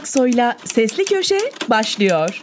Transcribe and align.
Aksoy'la 0.00 0.56
Sesli 0.64 1.04
Köşe 1.04 1.38
başlıyor. 1.70 2.42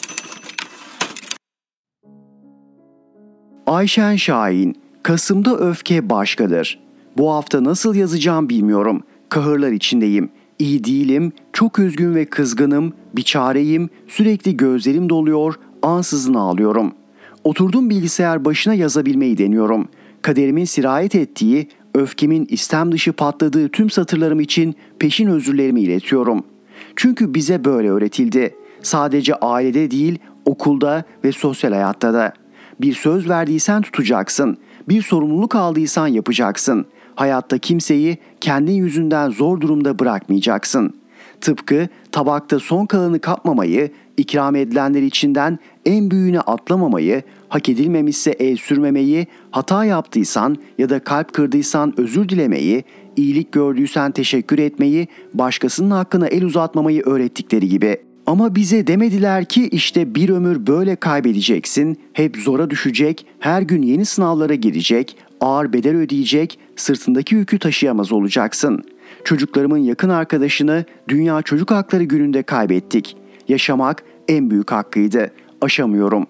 Ayşen 3.67 4.15
Şahin, 4.15 4.75
Kasım'da 5.03 5.57
öfke 5.57 6.09
başkadır. 6.09 6.79
Bu 7.17 7.31
hafta 7.31 7.63
nasıl 7.63 7.95
yazacağım 7.95 8.49
bilmiyorum. 8.49 9.03
Kahırlar 9.29 9.71
içindeyim. 9.71 10.29
İyi 10.59 10.83
değilim, 10.83 11.31
çok 11.53 11.79
üzgün 11.79 12.15
ve 12.15 12.25
kızgınım, 12.25 12.93
bir 13.15 13.21
çareyim, 13.21 13.89
sürekli 14.07 14.57
gözlerim 14.57 15.09
doluyor, 15.09 15.55
ansızın 15.81 16.33
ağlıyorum. 16.33 16.93
Oturdum 17.43 17.89
bilgisayar 17.89 18.45
başına 18.45 18.73
yazabilmeyi 18.73 19.37
deniyorum. 19.37 19.87
Kaderimin 20.21 20.65
sirayet 20.65 21.15
ettiği, 21.15 21.69
öfkemin 21.93 22.47
istem 22.49 22.91
dışı 22.91 23.13
patladığı 23.13 23.69
tüm 23.69 23.89
satırlarım 23.89 24.39
için 24.39 24.75
peşin 24.99 25.27
özürlerimi 25.27 25.81
iletiyorum. 25.81 26.43
Çünkü 26.97 27.33
bize 27.33 27.65
böyle 27.65 27.89
öğretildi. 27.89 28.55
Sadece 28.81 29.35
ailede 29.35 29.91
değil, 29.91 30.19
okulda 30.45 31.03
ve 31.23 31.31
sosyal 31.31 31.71
hayatta 31.71 32.13
da. 32.13 32.33
Bir 32.81 32.93
söz 32.93 33.29
verdiysen 33.29 33.81
tutacaksın. 33.81 34.57
Bir 34.89 35.01
sorumluluk 35.01 35.55
aldıysan 35.55 36.07
yapacaksın. 36.07 36.85
Hayatta 37.15 37.57
kimseyi 37.57 38.17
kendin 38.41 38.73
yüzünden 38.73 39.29
zor 39.29 39.61
durumda 39.61 39.99
bırakmayacaksın. 39.99 40.93
Tıpkı 41.41 41.87
tabakta 42.11 42.59
son 42.59 42.85
kalanı 42.85 43.19
kapmamayı, 43.19 43.91
ikram 44.17 44.55
edilenler 44.55 45.01
içinden 45.01 45.59
en 45.85 46.11
büyüğünü 46.11 46.39
atlamamayı, 46.39 47.23
hak 47.49 47.69
edilmemişse 47.69 48.31
el 48.31 48.57
sürmemeyi, 48.57 49.27
hata 49.51 49.85
yaptıysan 49.85 50.57
ya 50.77 50.89
da 50.89 50.99
kalp 50.99 51.33
kırdıysan 51.33 51.93
özür 51.97 52.29
dilemeyi, 52.29 52.83
iyilik 53.17 53.51
gördüysen 53.51 54.11
teşekkür 54.11 54.59
etmeyi, 54.59 55.07
başkasının 55.33 55.91
hakkına 55.91 56.27
el 56.27 56.43
uzatmamayı 56.43 57.01
öğrettikleri 57.01 57.69
gibi. 57.69 57.97
Ama 58.25 58.55
bize 58.55 58.87
demediler 58.87 59.45
ki 59.45 59.67
işte 59.67 60.15
bir 60.15 60.29
ömür 60.29 60.67
böyle 60.67 60.95
kaybedeceksin, 60.95 61.97
hep 62.13 62.37
zora 62.37 62.69
düşecek, 62.69 63.25
her 63.39 63.61
gün 63.61 63.81
yeni 63.81 64.05
sınavlara 64.05 64.55
girecek, 64.55 65.17
ağır 65.41 65.73
bedel 65.73 65.95
ödeyecek, 65.95 66.59
sırtındaki 66.75 67.35
yükü 67.35 67.59
taşıyamaz 67.59 68.11
olacaksın. 68.11 68.83
Çocuklarımın 69.23 69.77
yakın 69.77 70.09
arkadaşını 70.09 70.85
Dünya 71.07 71.41
Çocuk 71.41 71.71
Hakları 71.71 72.03
Günü'nde 72.03 72.43
kaybettik. 72.43 73.17
Yaşamak 73.47 74.03
en 74.27 74.49
büyük 74.49 74.71
hakkıydı. 74.71 75.31
Aşamıyorum. 75.61 76.27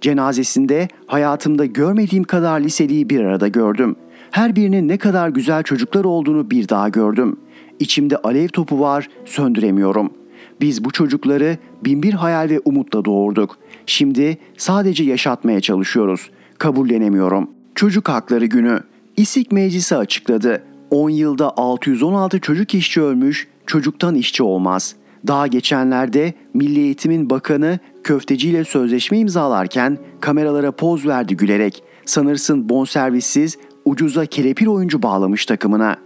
Cenazesinde 0.00 0.88
hayatımda 1.06 1.66
görmediğim 1.66 2.24
kadar 2.24 2.60
liseliyi 2.60 3.10
bir 3.10 3.20
arada 3.20 3.48
gördüm. 3.48 3.96
Her 4.30 4.56
birinin 4.56 4.88
ne 4.88 4.98
kadar 4.98 5.28
güzel 5.28 5.62
çocuklar 5.62 6.04
olduğunu 6.04 6.50
bir 6.50 6.68
daha 6.68 6.88
gördüm. 6.88 7.36
İçimde 7.78 8.16
alev 8.16 8.48
topu 8.48 8.80
var, 8.80 9.08
söndüremiyorum. 9.24 10.12
Biz 10.60 10.84
bu 10.84 10.90
çocukları 10.90 11.58
binbir 11.84 12.12
hayal 12.12 12.50
ve 12.50 12.60
umutla 12.64 13.04
doğurduk. 13.04 13.58
Şimdi 13.86 14.38
sadece 14.56 15.04
yaşatmaya 15.04 15.60
çalışıyoruz. 15.60 16.30
Kabullenemiyorum. 16.58 17.50
Çocuk 17.74 18.08
Hakları 18.08 18.46
Günü. 18.46 18.80
İSİK 19.16 19.52
Meclisi 19.52 19.96
açıkladı. 19.96 20.62
10 20.90 21.10
yılda 21.10 21.56
616 21.56 22.40
çocuk 22.40 22.74
işçi 22.74 23.02
ölmüş, 23.02 23.48
çocuktan 23.66 24.14
işçi 24.14 24.42
olmaz. 24.42 24.94
Daha 25.26 25.46
geçenlerde 25.46 26.34
Milli 26.54 26.80
Eğitim'in 26.80 27.30
bakanı 27.30 27.78
köfteciyle 28.04 28.64
sözleşme 28.64 29.18
imzalarken 29.18 29.98
kameralara 30.20 30.72
poz 30.72 31.06
verdi 31.06 31.36
gülerek. 31.36 31.82
Sanırsın 32.04 32.68
bonservissiz 32.68 33.58
ucuza 33.90 34.26
kelepir 34.26 34.66
oyuncu 34.66 35.02
bağlamış 35.02 35.46
takımına. 35.46 35.96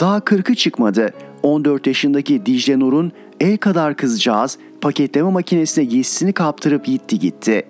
Daha 0.00 0.18
40'ı 0.18 0.54
çıkmadı. 0.54 1.14
14 1.42 1.86
yaşındaki 1.86 2.46
Dicle 2.46 2.78
Nur'un 2.78 3.12
el 3.40 3.56
kadar 3.56 3.96
kızcağız 3.96 4.58
paketleme 4.80 5.30
makinesine 5.30 5.84
giysisini 5.84 6.32
kaptırıp 6.32 6.84
gitti 6.84 7.18
gitti. 7.18 7.62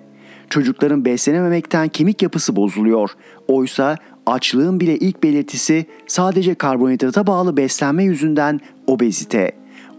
Çocukların 0.49 1.05
beslenememekten 1.05 1.87
kemik 1.87 2.21
yapısı 2.21 2.55
bozuluyor. 2.55 3.09
Oysa 3.47 3.97
açlığın 4.25 4.79
bile 4.79 4.97
ilk 4.97 5.23
belirtisi 5.23 5.85
sadece 6.07 6.55
karbonhidrata 6.55 7.27
bağlı 7.27 7.57
beslenme 7.57 8.03
yüzünden 8.03 8.59
obezite. 8.87 9.51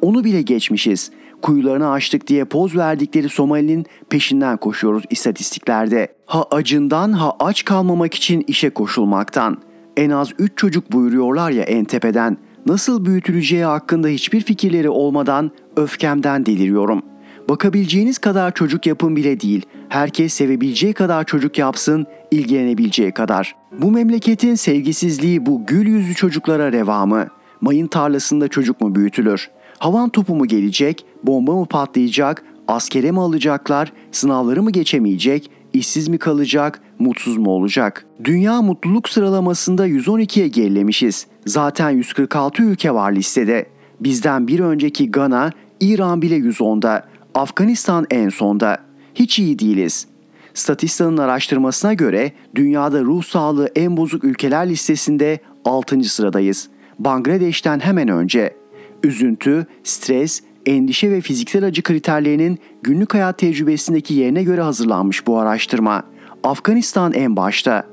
Onu 0.03 0.25
bile 0.25 0.43
geçmişiz. 0.43 1.11
Kuyularını 1.43 1.91
açtık 1.91 2.27
diye 2.27 2.45
poz 2.45 2.77
verdikleri 2.77 3.29
Somali'nin 3.29 3.87
peşinden 4.11 4.57
koşuyoruz 4.57 5.05
istatistiklerde. 5.11 6.09
Ha 6.27 6.45
acından 6.51 7.13
ha 7.13 7.37
aç 7.41 7.65
kalmamak 7.65 8.15
için 8.15 8.45
işe 8.47 8.71
koşulmaktan. 8.71 9.59
En 9.97 10.11
az 10.11 10.31
3 10.39 10.53
çocuk 10.57 10.93
buyuruyorlar 10.93 11.51
ya 11.51 11.63
en 11.63 11.85
tepeden. 11.85 12.37
Nasıl 12.67 13.05
büyütüleceği 13.05 13.65
hakkında 13.65 14.09
hiçbir 14.09 14.41
fikirleri 14.41 14.89
olmadan 14.89 15.51
öfkemden 15.77 16.47
deliriyorum. 16.47 17.03
Bakabileceğiniz 17.49 18.19
kadar 18.19 18.55
çocuk 18.55 18.87
yapın 18.87 19.17
bile 19.17 19.41
değil. 19.41 19.67
Herkes 19.89 20.33
sevebileceği 20.33 20.93
kadar 20.93 21.25
çocuk 21.25 21.59
yapsın, 21.59 22.07
ilgilenebileceği 22.31 23.13
kadar. 23.13 23.57
Bu 23.79 23.91
memleketin 23.91 24.55
sevgisizliği 24.55 25.47
bu 25.47 25.67
gül 25.67 25.87
yüzlü 25.87 26.15
çocuklara 26.15 26.73
reva 26.73 27.07
mı? 27.07 27.27
Mayın 27.61 27.87
tarlasında 27.87 28.49
çocuk 28.49 28.81
mu 28.81 28.95
büyütülür? 28.95 29.51
Havan 29.85 30.09
topu 30.09 30.35
mu 30.35 30.47
gelecek, 30.47 31.05
bomba 31.23 31.53
mı 31.53 31.67
patlayacak, 31.67 32.45
askere 32.69 33.11
mi 33.11 33.21
alacaklar, 33.21 33.93
sınavları 34.13 34.63
mı 34.63 34.71
geçemeyecek, 34.71 35.51
işsiz 35.73 36.09
mi 36.09 36.19
kalacak, 36.19 36.81
mutsuz 36.99 37.37
mu 37.37 37.51
olacak? 37.51 38.07
Dünya 38.25 38.63
mutluluk 38.63 39.09
sıralamasında 39.09 39.89
112'ye 39.89 40.49
gerilemişiz. 40.49 41.27
Zaten 41.47 41.91
146 41.91 42.63
ülke 42.63 42.95
var 42.95 43.13
listede. 43.13 43.67
Bizden 44.01 44.49
bir 44.49 44.61
önceki 44.61 45.11
Gana, 45.11 45.51
İran 45.81 46.23
bile 46.23 46.37
110'da, 46.37 47.07
Afganistan 47.35 48.07
en 48.11 48.29
sonda. 48.29 48.79
Hiç 49.15 49.39
iyi 49.39 49.59
değiliz. 49.59 50.07
Statistan'ın 50.55 51.17
araştırmasına 51.17 51.95
göre 51.95 52.33
dünyada 52.55 53.03
ruh 53.03 53.23
sağlığı 53.23 53.69
en 53.77 53.97
bozuk 53.97 54.25
ülkeler 54.25 54.69
listesinde 54.69 55.39
6. 55.65 56.05
sıradayız. 56.05 56.69
Bangladeş'ten 56.99 57.81
hemen 57.81 58.09
önce. 58.09 58.64
Üzüntü, 59.05 59.67
stres, 59.83 60.43
endişe 60.67 61.11
ve 61.11 61.21
fiziksel 61.21 61.65
acı 61.65 61.83
kriterlerinin 61.83 62.59
günlük 62.83 63.15
hayat 63.15 63.39
tecrübesindeki 63.39 64.15
yerine 64.15 64.43
göre 64.43 64.61
hazırlanmış 64.61 65.27
bu 65.27 65.39
araştırma. 65.39 66.03
Afganistan 66.45 67.13
en 67.13 67.37
başta. 67.37 67.87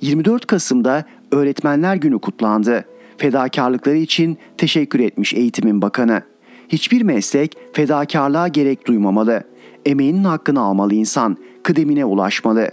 24 0.00 0.46
Kasım'da 0.46 1.04
Öğretmenler 1.30 1.96
Günü 1.96 2.18
kutlandı. 2.18 2.84
Fedakarlıkları 3.18 3.96
için 3.96 4.38
teşekkür 4.58 5.00
etmiş 5.00 5.34
Eğitimin 5.34 5.82
Bakanı. 5.82 6.22
Hiçbir 6.68 7.02
meslek 7.02 7.56
fedakarlığa 7.72 8.48
gerek 8.48 8.86
duymamalı. 8.86 9.44
Emeğinin 9.86 10.24
hakkını 10.24 10.60
almalı 10.60 10.94
insan, 10.94 11.36
kıdemine 11.62 12.04
ulaşmalı. 12.04 12.70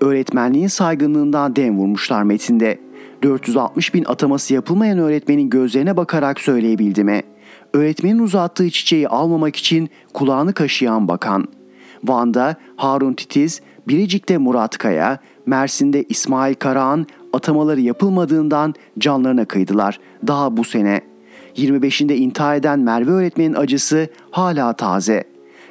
Öğretmenliğin 0.00 0.66
saygınlığından 0.66 1.56
dem 1.56 1.78
vurmuşlar 1.78 2.22
metinde. 2.22 2.87
460 3.22 3.94
bin 3.94 4.04
ataması 4.04 4.54
yapılmayan 4.54 4.98
öğretmenin 4.98 5.50
gözlerine 5.50 5.96
bakarak 5.96 6.40
söyleyebildi 6.40 7.04
mi? 7.04 7.22
Öğretmenin 7.74 8.18
uzattığı 8.18 8.70
çiçeği 8.70 9.08
almamak 9.08 9.56
için 9.56 9.88
kulağını 10.14 10.52
kaşıyan 10.52 11.08
bakan. 11.08 11.48
Van'da 12.04 12.56
Harun 12.76 13.12
Titiz, 13.12 13.60
Bilecik'te 13.88 14.38
Murat 14.38 14.78
Kaya, 14.78 15.18
Mersin'de 15.46 16.02
İsmail 16.02 16.54
Karahan 16.54 17.06
atamaları 17.32 17.80
yapılmadığından 17.80 18.74
canlarına 18.98 19.44
kıydılar 19.44 20.00
daha 20.26 20.56
bu 20.56 20.64
sene. 20.64 21.00
25'inde 21.56 22.14
intihar 22.14 22.56
eden 22.56 22.78
Merve 22.78 23.10
öğretmenin 23.10 23.54
acısı 23.54 24.08
hala 24.30 24.72
taze. 24.72 25.24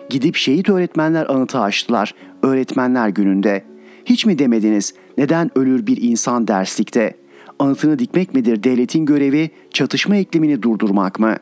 Gidip 0.10 0.36
şehit 0.36 0.70
öğretmenler 0.70 1.26
anıtı 1.26 1.60
açtılar 1.60 2.14
öğretmenler 2.44 3.10
gününde. 3.10 3.64
Hiç 4.06 4.26
mi 4.26 4.40
demediniz 4.40 4.94
neden 5.18 5.58
ölür 5.58 5.88
bir 5.88 6.02
insan 6.02 6.48
derslikte? 6.48 7.27
Anıtını 7.60 8.00
dikmek 8.00 8.34
midir 8.34 8.64
devletin 8.64 9.06
görevi 9.06 9.52
çatışma 9.74 10.16
iklimini 10.16 10.62
durdurmak 10.62 11.20
mı? 11.20 11.36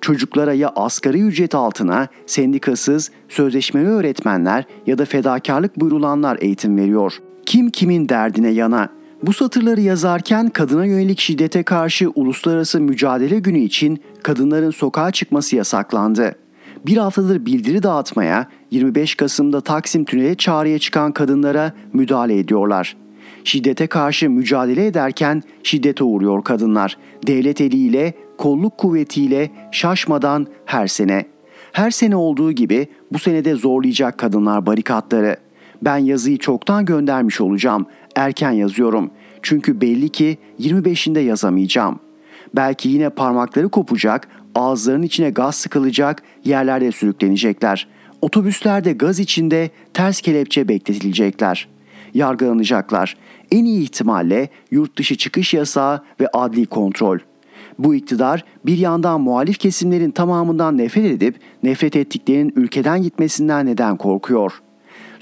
Çocuklara 0.00 0.52
ya 0.52 0.72
asgari 0.76 1.20
ücret 1.20 1.54
altına 1.54 2.08
sendikasız, 2.26 3.10
sözleşmeli 3.28 3.88
öğretmenler 3.88 4.64
ya 4.86 4.98
da 4.98 5.04
fedakarlık 5.04 5.80
buyurulanlar 5.80 6.38
eğitim 6.40 6.76
veriyor. 6.76 7.18
Kim 7.46 7.70
kimin 7.70 8.08
derdine 8.08 8.50
yana? 8.50 8.88
Bu 9.22 9.32
satırları 9.32 9.80
yazarken 9.80 10.48
kadına 10.48 10.84
yönelik 10.84 11.20
şiddete 11.20 11.62
karşı 11.62 12.10
Uluslararası 12.14 12.80
Mücadele 12.80 13.38
Günü 13.38 13.58
için 13.58 14.02
kadınların 14.22 14.70
sokağa 14.70 15.10
çıkması 15.10 15.56
yasaklandı. 15.56 16.34
Bir 16.86 16.96
haftadır 16.96 17.46
bildiri 17.46 17.82
dağıtmaya, 17.82 18.46
25 18.70 19.14
Kasım'da 19.14 19.60
Taksim 19.60 20.04
Tüneli 20.04 20.36
çağrıya 20.36 20.78
çıkan 20.78 21.12
kadınlara 21.12 21.72
müdahale 21.92 22.38
ediyorlar. 22.38 22.96
Şiddete 23.44 23.86
karşı 23.86 24.30
mücadele 24.30 24.86
ederken 24.86 25.42
şiddete 25.62 26.04
uğruyor 26.04 26.44
kadınlar. 26.44 26.98
Devlet 27.26 27.60
eliyle, 27.60 28.14
kolluk 28.38 28.78
kuvvetiyle 28.78 29.50
şaşmadan 29.72 30.46
her 30.64 30.86
sene. 30.86 31.24
Her 31.72 31.90
sene 31.90 32.16
olduğu 32.16 32.52
gibi 32.52 32.86
bu 33.12 33.18
senede 33.18 33.54
zorlayacak 33.54 34.18
kadınlar 34.18 34.66
barikatları. 34.66 35.36
Ben 35.82 35.96
yazıyı 35.96 36.38
çoktan 36.38 36.84
göndermiş 36.84 37.40
olacağım. 37.40 37.86
Erken 38.16 38.50
yazıyorum. 38.50 39.10
Çünkü 39.42 39.80
belli 39.80 40.08
ki 40.08 40.38
25'inde 40.60 41.18
yazamayacağım. 41.18 42.00
Belki 42.56 42.88
yine 42.88 43.10
parmakları 43.10 43.68
kopacak, 43.68 44.28
ağızlarının 44.54 45.02
içine 45.02 45.30
gaz 45.30 45.54
sıkılacak, 45.54 46.22
yerlerde 46.44 46.92
sürüklenecekler. 46.92 47.88
Otobüslerde 48.22 48.92
gaz 48.92 49.20
içinde 49.20 49.70
ters 49.94 50.20
kelepçe 50.20 50.68
bekletilecekler. 50.68 51.68
Yargılanacaklar. 52.14 53.16
En 53.50 53.64
iyi 53.64 53.82
ihtimalle 53.82 54.48
yurt 54.70 54.98
dışı 54.98 55.16
çıkış 55.16 55.54
yasağı 55.54 56.02
ve 56.20 56.28
adli 56.32 56.66
kontrol. 56.66 57.18
Bu 57.78 57.94
iktidar 57.94 58.44
bir 58.66 58.78
yandan 58.78 59.20
muhalif 59.20 59.58
kesimlerin 59.58 60.10
tamamından 60.10 60.78
nefret 60.78 61.04
edip 61.04 61.40
nefret 61.62 61.96
ettiklerinin 61.96 62.52
ülkeden 62.56 63.02
gitmesinden 63.02 63.66
neden 63.66 63.96
korkuyor?'' 63.96 64.62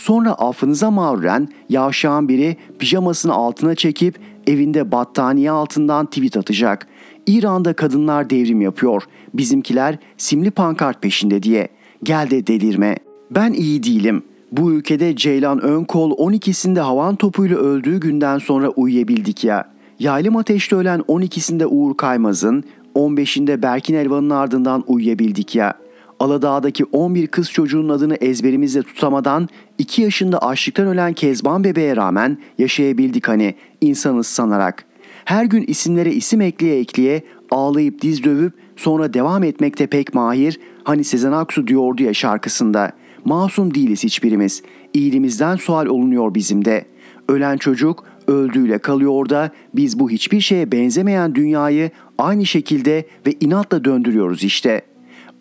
Sonra 0.00 0.32
affınıza 0.32 0.90
mağruren 0.90 1.48
yavşağın 1.68 2.28
biri 2.28 2.56
pijamasını 2.78 3.32
altına 3.32 3.74
çekip 3.74 4.18
evinde 4.46 4.92
battaniye 4.92 5.50
altından 5.50 6.06
tweet 6.06 6.36
atacak. 6.36 6.86
İran'da 7.26 7.72
kadınlar 7.72 8.30
devrim 8.30 8.60
yapıyor. 8.60 9.02
Bizimkiler 9.34 9.98
simli 10.16 10.50
pankart 10.50 11.02
peşinde 11.02 11.42
diye. 11.42 11.68
Gel 12.02 12.30
de 12.30 12.46
delirme. 12.46 12.96
Ben 13.30 13.52
iyi 13.52 13.82
değilim. 13.82 14.22
Bu 14.52 14.72
ülkede 14.72 15.16
Ceylan 15.16 15.60
Önkol 15.60 16.10
12'sinde 16.10 16.80
havan 16.80 17.16
topuyla 17.16 17.56
öldüğü 17.56 18.00
günden 18.00 18.38
sonra 18.38 18.68
uyuyabildik 18.68 19.44
ya. 19.44 19.72
Yaylım 19.98 20.36
ateşte 20.36 20.76
ölen 20.76 21.00
12'sinde 21.00 21.64
Uğur 21.64 21.96
Kaymaz'ın, 21.96 22.64
15'inde 22.94 23.62
Berkin 23.62 23.94
Elvan'ın 23.94 24.30
ardından 24.30 24.84
uyuyabildik 24.86 25.54
ya.'' 25.54 25.90
Aladağ'daki 26.20 26.84
11 26.84 27.26
kız 27.26 27.50
çocuğunun 27.50 27.88
adını 27.88 28.14
ezberimizde 28.14 28.82
tutamadan 28.82 29.48
2 29.78 30.02
yaşında 30.02 30.38
açlıktan 30.38 30.86
ölen 30.86 31.12
Kezban 31.12 31.64
bebeğe 31.64 31.96
rağmen 31.96 32.38
yaşayabildik 32.58 33.28
hani 33.28 33.54
insanız 33.80 34.26
sanarak. 34.26 34.84
Her 35.24 35.44
gün 35.44 35.64
isimlere 35.66 36.12
isim 36.12 36.40
ekleye 36.40 36.80
ekleye 36.80 37.22
ağlayıp 37.50 38.02
diz 38.02 38.24
dövüp 38.24 38.52
sonra 38.76 39.14
devam 39.14 39.42
etmekte 39.42 39.86
pek 39.86 40.14
mahir 40.14 40.60
hani 40.84 41.04
Sezen 41.04 41.32
Aksu 41.32 41.66
diyordu 41.66 42.02
ya 42.02 42.14
şarkısında. 42.14 42.92
Masum 43.24 43.74
değiliz 43.74 44.04
hiçbirimiz. 44.04 44.62
İyiliğimizden 44.94 45.56
sual 45.56 45.86
olunuyor 45.86 46.34
bizim 46.34 46.64
de. 46.64 46.84
Ölen 47.28 47.56
çocuk 47.56 48.04
öldüğüyle 48.26 48.78
kalıyor 48.78 49.28
da 49.28 49.50
biz 49.74 49.98
bu 49.98 50.10
hiçbir 50.10 50.40
şeye 50.40 50.72
benzemeyen 50.72 51.34
dünyayı 51.34 51.90
aynı 52.18 52.46
şekilde 52.46 53.06
ve 53.26 53.32
inatla 53.40 53.84
döndürüyoruz 53.84 54.44
işte.'' 54.44 54.90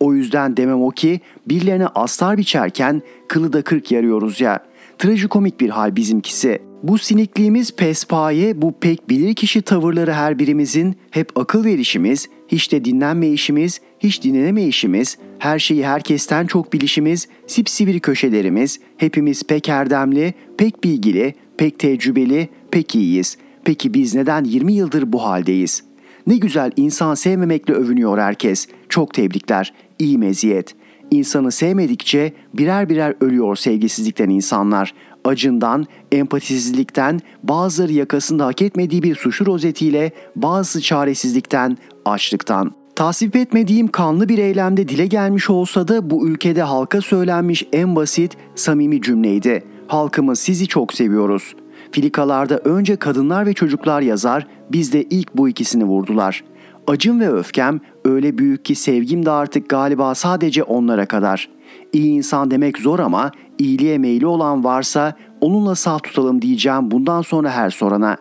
O 0.00 0.14
yüzden 0.14 0.56
demem 0.56 0.82
o 0.82 0.90
ki 0.90 1.20
birilerine 1.46 1.86
astar 1.86 2.38
biçerken 2.38 3.02
kılı 3.28 3.52
da 3.52 3.62
kırk 3.62 3.92
yarıyoruz 3.92 4.40
ya. 4.40 4.58
Trajikomik 4.98 5.60
bir 5.60 5.70
hal 5.70 5.96
bizimkisi. 5.96 6.62
Bu 6.82 6.98
sinikliğimiz 6.98 7.76
pespaye, 7.76 8.62
bu 8.62 8.72
pek 8.80 9.08
bilir 9.08 9.34
kişi 9.34 9.62
tavırları 9.62 10.12
her 10.12 10.38
birimizin 10.38 10.96
hep 11.10 11.38
akıl 11.38 11.64
verişimiz, 11.64 12.28
hiç 12.52 12.72
de 12.72 12.84
dinlenme 12.84 13.28
işimiz, 13.28 13.80
hiç 13.98 14.22
dinleneme 14.22 14.62
işimiz, 14.62 15.18
her 15.38 15.58
şeyi 15.58 15.86
herkesten 15.86 16.46
çok 16.46 16.72
bilişimiz, 16.72 17.28
sipsivri 17.46 18.00
köşelerimiz, 18.00 18.80
hepimiz 18.96 19.42
pek 19.42 19.68
erdemli, 19.68 20.34
pek 20.58 20.84
bilgili, 20.84 21.34
pek 21.56 21.78
tecrübeli, 21.78 22.48
pek 22.70 22.94
iyiyiz. 22.94 23.38
Peki 23.64 23.94
biz 23.94 24.14
neden 24.14 24.44
20 24.44 24.72
yıldır 24.72 25.12
bu 25.12 25.22
haldeyiz?'' 25.22 25.90
Ne 26.26 26.36
güzel 26.36 26.70
insan 26.76 27.14
sevmemekle 27.14 27.74
övünüyor 27.74 28.18
herkes. 28.18 28.68
Çok 28.88 29.14
tebrikler. 29.14 29.74
İyi 29.98 30.18
meziyet. 30.18 30.74
İnsanı 31.10 31.52
sevmedikçe 31.52 32.32
birer 32.54 32.88
birer 32.88 33.14
ölüyor 33.20 33.56
sevgisizlikten 33.56 34.28
insanlar. 34.28 34.94
Acından, 35.24 35.86
empatisizlikten, 36.12 37.20
bazıları 37.42 37.92
yakasında 37.92 38.46
hak 38.46 38.62
etmediği 38.62 39.02
bir 39.02 39.14
suçlu 39.14 39.46
rozetiyle, 39.46 40.12
bazısı 40.36 40.80
çaresizlikten, 40.80 41.78
açlıktan. 42.04 42.72
Tasvip 42.96 43.36
etmediğim 43.36 43.88
kanlı 43.88 44.28
bir 44.28 44.38
eylemde 44.38 44.88
dile 44.88 45.06
gelmiş 45.06 45.50
olsa 45.50 45.88
da 45.88 46.10
bu 46.10 46.28
ülkede 46.28 46.62
halka 46.62 47.00
söylenmiş 47.00 47.66
en 47.72 47.96
basit, 47.96 48.36
samimi 48.54 49.02
cümleydi. 49.02 49.62
Halkımız 49.86 50.40
sizi 50.40 50.66
çok 50.66 50.92
seviyoruz. 50.94 51.54
Filikalarda 51.92 52.58
önce 52.58 52.96
kadınlar 52.96 53.46
ve 53.46 53.52
çocuklar 53.52 54.00
yazar, 54.00 54.46
bizde 54.72 55.02
ilk 55.02 55.36
bu 55.36 55.48
ikisini 55.48 55.84
vurdular. 55.84 56.44
Acım 56.86 57.20
ve 57.20 57.32
öfkem 57.32 57.80
öyle 58.04 58.38
büyük 58.38 58.64
ki 58.64 58.74
sevgim 58.74 59.26
de 59.26 59.30
artık 59.30 59.68
galiba 59.68 60.14
sadece 60.14 60.62
onlara 60.62 61.06
kadar. 61.06 61.48
İyi 61.92 62.10
insan 62.10 62.50
demek 62.50 62.78
zor 62.78 62.98
ama 62.98 63.30
iyiliğe 63.60 63.98
meyli 63.98 64.26
olan 64.26 64.64
varsa 64.64 65.14
onunla 65.40 65.74
sağ 65.74 65.98
tutalım 65.98 66.42
diyeceğim 66.42 66.90
bundan 66.90 67.22
sonra 67.22 67.50
her 67.50 67.70
sorana. 67.70 68.16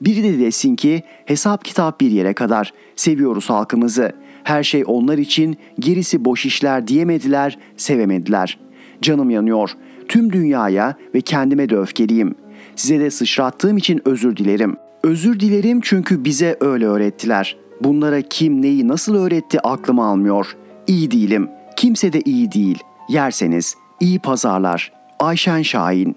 Biri 0.00 0.22
de 0.24 0.38
desin 0.38 0.76
ki 0.76 1.02
hesap 1.26 1.64
kitap 1.64 2.00
bir 2.00 2.10
yere 2.10 2.32
kadar. 2.32 2.72
Seviyoruz 2.96 3.50
halkımızı. 3.50 4.12
Her 4.44 4.62
şey 4.62 4.84
onlar 4.86 5.18
için 5.18 5.56
gerisi 5.78 6.24
boş 6.24 6.46
işler 6.46 6.88
diyemediler, 6.88 7.58
sevemediler. 7.76 8.58
Canım 9.02 9.30
yanıyor. 9.30 9.70
Tüm 10.08 10.32
dünyaya 10.32 10.94
ve 11.14 11.20
kendime 11.20 11.68
de 11.68 11.76
öfkeliyim. 11.76 12.34
Size 12.76 13.00
de 13.00 13.10
sıçrattığım 13.10 13.76
için 13.76 14.02
özür 14.04 14.36
dilerim. 14.36 14.76
Özür 15.02 15.40
dilerim 15.40 15.80
çünkü 15.80 16.24
bize 16.24 16.56
öyle 16.60 16.86
öğrettiler. 16.86 17.56
Bunlara 17.80 18.22
kim 18.22 18.62
neyi 18.62 18.88
nasıl 18.88 19.14
öğretti 19.14 19.60
aklım 19.60 19.98
almıyor. 19.98 20.56
İyi 20.86 21.10
değilim. 21.10 21.48
Kimse 21.76 22.12
de 22.12 22.20
iyi 22.20 22.52
değil. 22.52 22.78
Yerseniz 23.08 23.76
iyi 24.00 24.18
pazarlar. 24.18 24.92
Ayşen 25.20 25.62
Şahin 25.62 26.16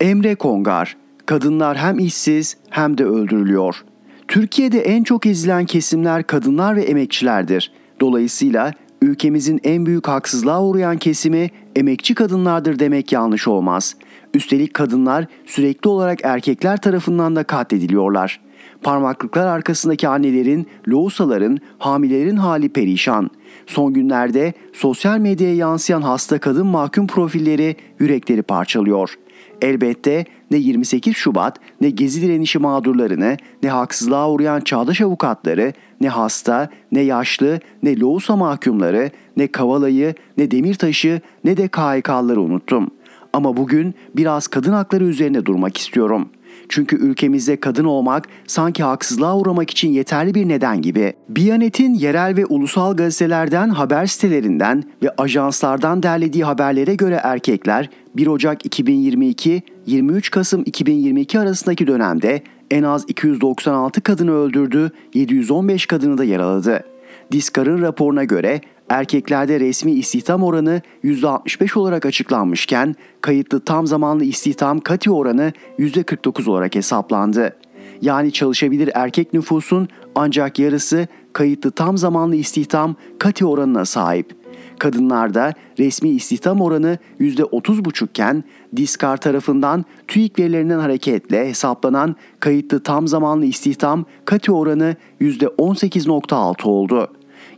Emre 0.00 0.34
Kongar 0.34 0.96
Kadınlar 1.26 1.76
hem 1.76 1.98
işsiz 1.98 2.56
hem 2.70 2.98
de 2.98 3.04
öldürülüyor. 3.04 3.84
Türkiye'de 4.28 4.80
en 4.80 5.02
çok 5.02 5.26
ezilen 5.26 5.64
kesimler 5.64 6.26
kadınlar 6.26 6.76
ve 6.76 6.82
emekçilerdir. 6.82 7.72
Dolayısıyla 8.00 8.72
ülkemizin 9.02 9.60
en 9.64 9.86
büyük 9.86 10.08
haksızlığa 10.08 10.62
uğrayan 10.62 10.96
kesimi 10.96 11.50
emekçi 11.76 12.14
kadınlardır 12.14 12.78
demek 12.78 13.12
yanlış 13.12 13.48
olmaz. 13.48 13.96
Üstelik 14.34 14.74
kadınlar 14.74 15.26
sürekli 15.46 15.88
olarak 15.88 16.18
erkekler 16.24 16.76
tarafından 16.76 17.36
da 17.36 17.44
katlediliyorlar. 17.44 18.40
Parmaklıklar 18.86 19.46
arkasındaki 19.46 20.08
annelerin, 20.08 20.66
loğusaların, 20.88 21.58
hamilelerin 21.78 22.36
hali 22.36 22.68
perişan. 22.68 23.30
Son 23.66 23.92
günlerde 23.92 24.52
sosyal 24.72 25.18
medyaya 25.18 25.54
yansıyan 25.54 26.02
hasta 26.02 26.38
kadın 26.38 26.66
mahkum 26.66 27.06
profilleri 27.06 27.76
yürekleri 27.98 28.42
parçalıyor. 28.42 29.14
Elbette 29.62 30.24
ne 30.50 30.56
28 30.56 31.16
Şubat 31.16 31.58
ne 31.80 31.90
gezi 31.90 32.22
direnişi 32.22 32.58
mağdurlarını 32.58 33.36
ne 33.62 33.68
haksızlığa 33.68 34.30
uğrayan 34.30 34.60
çağdaş 34.60 35.00
avukatları 35.00 35.72
ne 36.00 36.08
hasta 36.08 36.68
ne 36.92 37.00
yaşlı 37.00 37.60
ne 37.82 37.98
loğusa 37.98 38.36
mahkumları 38.36 39.10
ne 39.36 39.46
Kavala'yı 39.46 40.14
ne 40.38 40.50
Demirtaş'ı 40.50 41.20
ne 41.44 41.56
de 41.56 41.68
KHK'ları 41.68 42.40
unuttum. 42.40 42.90
Ama 43.32 43.56
bugün 43.56 43.94
biraz 44.16 44.46
kadın 44.46 44.72
hakları 44.72 45.04
üzerine 45.04 45.46
durmak 45.46 45.78
istiyorum. 45.78 46.28
Çünkü 46.68 46.96
ülkemizde 46.96 47.60
kadın 47.60 47.84
olmak 47.84 48.28
sanki 48.46 48.82
haksızlığa 48.82 49.38
uğramak 49.38 49.70
için 49.70 49.88
yeterli 49.88 50.34
bir 50.34 50.48
neden 50.48 50.82
gibi. 50.82 51.12
Biyanet'in 51.28 51.94
yerel 51.94 52.36
ve 52.36 52.46
ulusal 52.46 52.96
gazetelerden, 52.96 53.68
haber 53.68 54.06
sitelerinden 54.06 54.84
ve 55.02 55.10
ajanslardan 55.18 56.02
derlediği 56.02 56.44
haberlere 56.44 56.94
göre 56.94 57.20
erkekler 57.22 57.90
1 58.16 58.26
Ocak 58.26 58.66
2022 58.66 59.62
23 59.86 60.30
Kasım 60.30 60.62
2022 60.66 61.40
arasındaki 61.40 61.86
dönemde 61.86 62.42
en 62.70 62.82
az 62.82 63.04
296 63.08 64.00
kadını 64.00 64.32
öldürdü, 64.32 64.90
715 65.14 65.86
kadını 65.86 66.18
da 66.18 66.24
yaraladı. 66.24 66.84
Diskar'ın 67.32 67.82
raporuna 67.82 68.24
göre 68.24 68.60
erkeklerde 68.88 69.60
resmi 69.60 69.92
istihdam 69.92 70.42
oranı 70.42 70.80
%65 71.04 71.78
olarak 71.78 72.06
açıklanmışken 72.06 72.94
kayıtlı 73.20 73.60
tam 73.60 73.86
zamanlı 73.86 74.24
istihdam 74.24 74.80
kati 74.80 75.10
oranı 75.10 75.52
%49 75.78 76.50
olarak 76.50 76.74
hesaplandı. 76.74 77.56
Yani 78.02 78.32
çalışabilir 78.32 78.90
erkek 78.94 79.32
nüfusun 79.32 79.88
ancak 80.14 80.58
yarısı 80.58 81.06
kayıtlı 81.32 81.70
tam 81.70 81.98
zamanlı 81.98 82.36
istihdam 82.36 82.96
kati 83.18 83.46
oranına 83.46 83.84
sahip. 83.84 84.36
Kadınlarda 84.78 85.52
resmi 85.78 86.08
istihdam 86.08 86.60
oranı 86.60 86.98
%30,5 87.20 88.04
iken 88.04 88.44
Diskar 88.76 89.16
tarafından 89.16 89.84
TÜİK 90.08 90.38
verilerinden 90.38 90.78
hareketle 90.78 91.48
hesaplanan 91.48 92.16
kayıtlı 92.40 92.82
tam 92.82 93.08
zamanlı 93.08 93.44
istihdam 93.46 94.04
kati 94.24 94.52
oranı 94.52 94.96
%18,6 95.20 96.64
oldu 96.68 97.10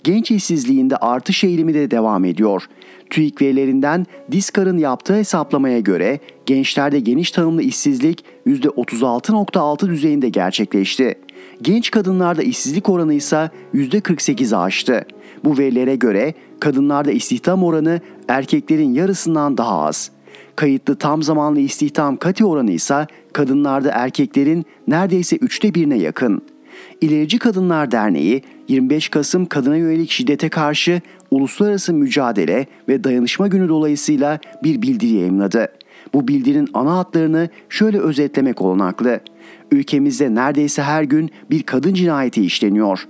genç 0.05 0.31
işsizliğinde 0.31 0.97
artış 0.97 1.45
eğilimi 1.45 1.75
de 1.75 1.91
devam 1.91 2.25
ediyor. 2.25 2.65
TÜİK 3.11 3.43
verilerinden 3.43 4.07
Diskar'ın 4.33 4.79
yaptığı 4.79 5.15
hesaplamaya 5.15 5.81
göre 5.81 6.21
gençlerde 6.47 7.01
geniş 7.01 7.31
tanımlı 7.31 7.63
işsizlik 7.63 8.25
%36.6 8.47 9.89
düzeyinde 9.89 10.29
gerçekleşti. 10.29 11.15
Genç 11.63 11.91
kadınlarda 11.91 12.43
işsizlik 12.43 12.89
oranı 12.89 13.15
ise 13.15 13.51
%48'i 13.75 14.57
aştı. 14.57 15.07
Bu 15.45 15.59
verilere 15.59 15.97
göre 15.97 16.35
kadınlarda 16.61 17.11
istihdam 17.11 17.65
oranı 17.65 18.01
erkeklerin 18.29 18.95
yarısından 18.95 19.59
daha 19.59 19.83
az. 19.83 20.11
Kayıtlı 20.57 20.97
tam 20.97 21.23
zamanlı 21.23 21.61
istihdam 21.61 22.17
kati 22.17 22.45
oranı 22.45 22.71
ise 22.71 23.07
kadınlarda 23.33 23.91
erkeklerin 23.91 24.67
neredeyse 24.89 25.37
üçte 25.37 25.75
birine 25.75 25.99
yakın. 25.99 26.43
İlerici 27.01 27.39
Kadınlar 27.39 27.91
Derneği 27.91 28.43
25 28.69 29.09
Kasım 29.09 29.47
kadına 29.47 29.77
yönelik 29.77 30.11
şiddete 30.11 30.49
karşı 30.49 31.01
uluslararası 31.31 31.95
mücadele 31.95 32.67
ve 32.89 33.05
dayanışma 33.05 33.49
günü 33.49 33.69
dolayısıyla 33.69 34.39
bir 34.63 34.83
bildiri 34.83 35.13
yayımladı. 35.13 35.69
Bu 36.15 36.29
bildirinin 36.29 36.69
ana 36.75 36.97
hatlarını 36.97 37.49
şöyle 37.69 37.99
özetlemek 37.99 38.63
olanaklı. 38.63 39.21
Ülkemizde 39.73 40.35
neredeyse 40.35 40.83
her 40.83 41.03
gün 41.03 41.31
bir 41.51 41.63
kadın 41.63 41.95
cinayeti 41.95 42.45
işleniyor. 42.45 43.09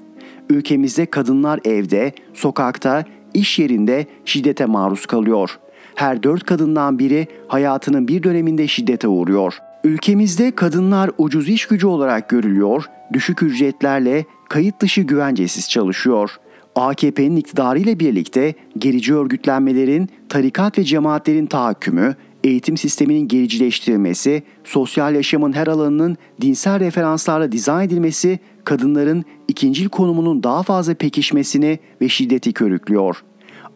Ülkemizde 0.51 1.07
kadınlar 1.07 1.61
evde, 1.65 2.13
sokakta, 2.35 3.05
iş 3.35 3.59
yerinde 3.59 4.07
şiddete 4.25 4.67
maruz 4.67 5.07
kalıyor. 5.07 5.59
Her 5.95 6.23
dört 6.23 6.45
kadından 6.45 6.99
biri 6.99 7.27
hayatının 7.49 8.09
bir 8.09 8.23
döneminde 8.23 8.69
şiddete 8.69 9.09
uğruyor. 9.09 9.59
Ülkemizde 9.85 10.51
kadınlar 10.51 11.11
ucuz 11.19 11.49
iş 11.49 11.67
gücü 11.67 11.87
olarak 11.87 12.29
görülüyor, 12.29 12.85
düşük 13.13 13.43
ücretlerle 13.43 14.25
kayıt 14.49 14.81
dışı 14.81 15.01
güvencesiz 15.01 15.71
çalışıyor. 15.71 16.31
AKP'nin 16.75 17.37
iktidarıyla 17.37 18.01
birlikte 18.01 18.55
gerici 18.79 19.15
örgütlenmelerin, 19.15 20.09
tarikat 20.29 20.79
ve 20.79 20.85
cemaatlerin 20.85 21.47
tahakkümü, 21.47 22.17
eğitim 22.45 22.77
sisteminin 22.77 23.29
gericileştirilmesi, 23.29 24.43
sosyal 24.65 25.15
yaşamın 25.15 25.53
her 25.53 25.67
alanının 25.67 26.17
dinsel 26.41 26.81
referanslarla 26.81 27.53
dizayn 27.53 27.87
edilmesi 27.87 28.39
kadınların 28.65 29.25
ikincil 29.49 29.89
konumunun 29.89 30.43
daha 30.43 30.63
fazla 30.63 30.95
pekişmesini 30.95 31.79
ve 32.01 32.09
şiddeti 32.09 32.53
körüklüyor. 32.53 33.23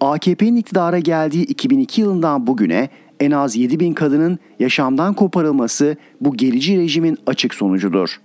AKP'nin 0.01 0.57
iktidara 0.57 0.99
geldiği 0.99 1.45
2002 1.45 2.01
yılından 2.01 2.47
bugüne 2.47 2.89
en 3.23 3.31
az 3.31 3.57
7 3.57 3.81
bin 3.81 3.95
kadının 3.95 4.39
yaşamdan 4.59 5.15
koparılması 5.15 5.97
bu 6.21 6.37
gerici 6.37 6.79
rejimin 6.79 7.19
açık 7.27 7.55
sonucudur. 7.55 8.21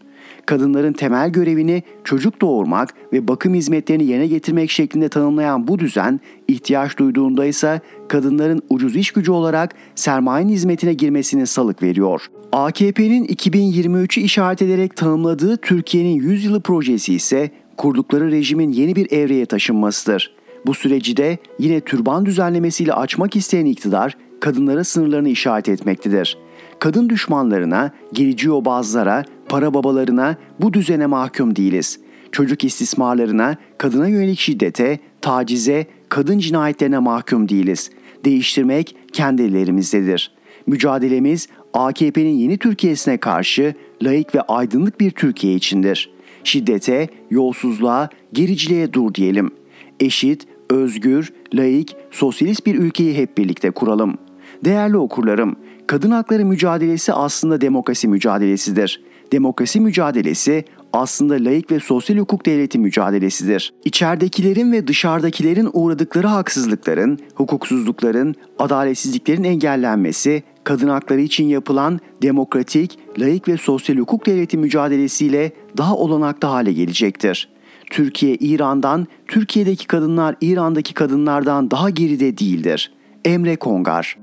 Kadınların 0.45 0.93
temel 0.93 1.29
görevini 1.29 1.83
çocuk 2.03 2.41
doğurmak 2.41 2.93
ve 3.13 3.27
bakım 3.27 3.53
hizmetlerini 3.53 4.05
yerine 4.05 4.27
getirmek 4.27 4.71
şeklinde 4.71 5.09
tanımlayan 5.09 5.67
bu 5.67 5.79
düzen 5.79 6.19
ihtiyaç 6.47 6.97
duyduğunda 6.97 7.45
ise 7.45 7.81
kadınların 8.07 8.61
ucuz 8.69 8.95
iş 8.95 9.11
gücü 9.11 9.31
olarak 9.31 9.75
sermayenin 9.95 10.53
hizmetine 10.53 10.93
girmesine 10.93 11.45
salık 11.45 11.83
veriyor. 11.83 12.21
AKP'nin 12.51 13.25
2023'ü 13.25 14.21
işaret 14.21 14.61
ederek 14.61 14.95
tanımladığı 14.95 15.57
Türkiye'nin 15.57 16.21
100 16.21 16.45
yılı 16.45 16.61
projesi 16.61 17.13
ise 17.13 17.51
kurdukları 17.77 18.31
rejimin 18.31 18.71
yeni 18.71 18.95
bir 18.95 19.11
evreye 19.11 19.45
taşınmasıdır. 19.45 20.37
Bu 20.65 20.73
süreci 20.73 21.17
de 21.17 21.37
yine 21.59 21.81
türban 21.81 22.25
düzenlemesiyle 22.25 22.93
açmak 22.93 23.35
isteyen 23.35 23.65
iktidar 23.65 24.17
kadınlara 24.39 24.83
sınırlarını 24.83 25.29
işaret 25.29 25.69
etmektedir. 25.69 26.37
Kadın 26.79 27.09
düşmanlarına, 27.09 27.91
gerici 28.13 28.47
yobazlara, 28.47 29.23
para 29.49 29.73
babalarına 29.73 30.35
bu 30.59 30.73
düzene 30.73 31.05
mahkum 31.05 31.55
değiliz. 31.55 31.99
Çocuk 32.31 32.63
istismarlarına, 32.63 33.57
kadına 33.77 34.07
yönelik 34.07 34.39
şiddete, 34.39 34.99
tacize, 35.21 35.85
kadın 36.09 36.39
cinayetlerine 36.39 36.99
mahkum 36.99 37.49
değiliz. 37.49 37.89
Değiştirmek 38.25 38.95
kendi 39.13 39.41
ellerimizdedir. 39.41 40.31
Mücadelemiz 40.67 41.47
AKP'nin 41.73 42.35
yeni 42.35 42.57
Türkiye'sine 42.57 43.17
karşı 43.17 43.73
layık 44.03 44.35
ve 44.35 44.41
aydınlık 44.41 44.99
bir 44.99 45.11
Türkiye 45.11 45.55
içindir. 45.55 46.09
Şiddete, 46.43 47.07
yolsuzluğa, 47.29 48.09
gericiliğe 48.33 48.93
dur 48.93 49.13
diyelim. 49.13 49.51
Eşit, 49.99 50.47
özgür, 50.69 51.33
laik, 51.53 51.95
sosyalist 52.11 52.65
bir 52.65 52.75
ülkeyi 52.75 53.17
hep 53.17 53.37
birlikte 53.37 53.71
kuralım. 53.71 54.17
Değerli 54.65 54.97
okurlarım, 54.97 55.55
kadın 55.87 56.11
hakları 56.11 56.45
mücadelesi 56.45 57.13
aslında 57.13 57.61
demokrasi 57.61 58.07
mücadelesidir. 58.07 59.01
Demokrasi 59.31 59.79
mücadelesi 59.79 60.65
aslında 60.93 61.33
laik 61.33 61.71
ve 61.71 61.79
sosyal 61.79 62.17
hukuk 62.17 62.45
devleti 62.45 62.79
mücadelesidir. 62.79 63.73
İçeridekilerin 63.85 64.71
ve 64.71 64.87
dışarıdakilerin 64.87 65.69
uğradıkları 65.73 66.27
haksızlıkların, 66.27 67.19
hukuksuzlukların, 67.35 68.35
adaletsizliklerin 68.59 69.43
engellenmesi, 69.43 70.43
kadın 70.63 70.87
hakları 70.87 71.21
için 71.21 71.45
yapılan 71.45 71.99
demokratik, 72.21 72.99
laik 73.19 73.47
ve 73.47 73.57
sosyal 73.57 73.97
hukuk 73.97 74.25
devleti 74.25 74.57
mücadelesiyle 74.57 75.51
daha 75.77 75.95
olanaklı 75.95 76.47
hale 76.47 76.73
gelecektir. 76.73 77.49
Türkiye 77.89 78.35
İran'dan, 78.35 79.07
Türkiye'deki 79.27 79.87
kadınlar 79.87 80.35
İran'daki 80.41 80.93
kadınlardan 80.93 81.71
daha 81.71 81.89
geride 81.89 82.37
değildir. 82.37 82.91
Emre 83.25 83.55
Kongar 83.55 84.17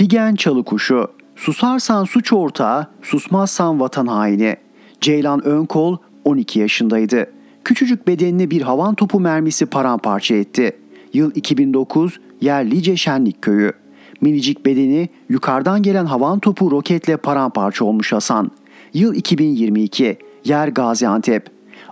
Figen 0.00 0.34
Çalıkuşu 0.34 1.08
Susarsan 1.36 2.04
suç 2.04 2.32
ortağı, 2.32 2.86
susmazsan 3.02 3.80
vatan 3.80 4.06
haini. 4.06 4.56
Ceylan 5.00 5.44
Önkol 5.44 5.96
12 6.24 6.60
yaşındaydı. 6.60 7.26
Küçücük 7.64 8.06
bedenini 8.06 8.50
bir 8.50 8.62
havan 8.62 8.94
topu 8.94 9.20
mermisi 9.20 9.66
paramparça 9.66 10.34
etti. 10.34 10.76
Yıl 11.12 11.32
2009, 11.34 12.20
yer 12.40 12.70
Lice 12.70 12.96
Şenlik 12.96 13.42
Köyü. 13.42 13.72
Minicik 14.20 14.66
bedeni 14.66 15.08
yukarıdan 15.28 15.82
gelen 15.82 16.06
havan 16.06 16.38
topu 16.38 16.70
roketle 16.70 17.16
paramparça 17.16 17.84
olmuş 17.84 18.12
Hasan. 18.12 18.50
Yıl 18.94 19.14
2022, 19.14 20.18
yer 20.44 20.68
Gaziantep. 20.68 21.46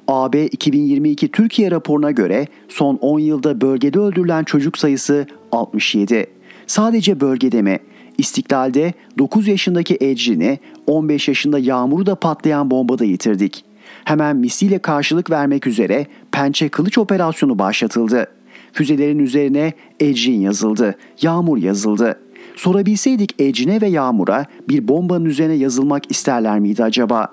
AB 0.06 0.46
2022 0.46 1.28
Türkiye 1.28 1.70
raporuna 1.70 2.10
göre 2.10 2.46
son 2.68 2.96
10 2.96 3.18
yılda 3.18 3.60
bölgede 3.60 3.98
öldürülen 3.98 4.44
çocuk 4.44 4.78
sayısı 4.78 5.26
67. 5.52 6.26
Sadece 6.68 7.20
bölgede 7.20 7.62
mi? 7.62 7.78
İstiklal'de 8.18 8.92
9 9.18 9.48
yaşındaki 9.48 9.96
Ecrin'i, 10.00 10.58
15 10.86 11.28
yaşında 11.28 11.58
Yağmur'u 11.58 12.06
da 12.06 12.14
patlayan 12.14 12.70
bombada 12.70 13.04
yitirdik. 13.04 13.64
Hemen 14.04 14.36
misliyle 14.36 14.78
karşılık 14.78 15.30
vermek 15.30 15.66
üzere 15.66 16.06
pençe 16.32 16.68
kılıç 16.68 16.98
operasyonu 16.98 17.58
başlatıldı. 17.58 18.26
Füzelerin 18.72 19.18
üzerine 19.18 19.72
Ecrin 20.00 20.40
yazıldı, 20.40 20.94
Yağmur 21.22 21.58
yazıldı. 21.58 22.20
Sorabilseydik 22.56 23.40
Ecrin'e 23.40 23.80
ve 23.80 23.88
Yağmur'a 23.88 24.46
bir 24.68 24.88
bombanın 24.88 25.24
üzerine 25.24 25.54
yazılmak 25.54 26.10
isterler 26.10 26.58
miydi 26.58 26.84
acaba? 26.84 27.28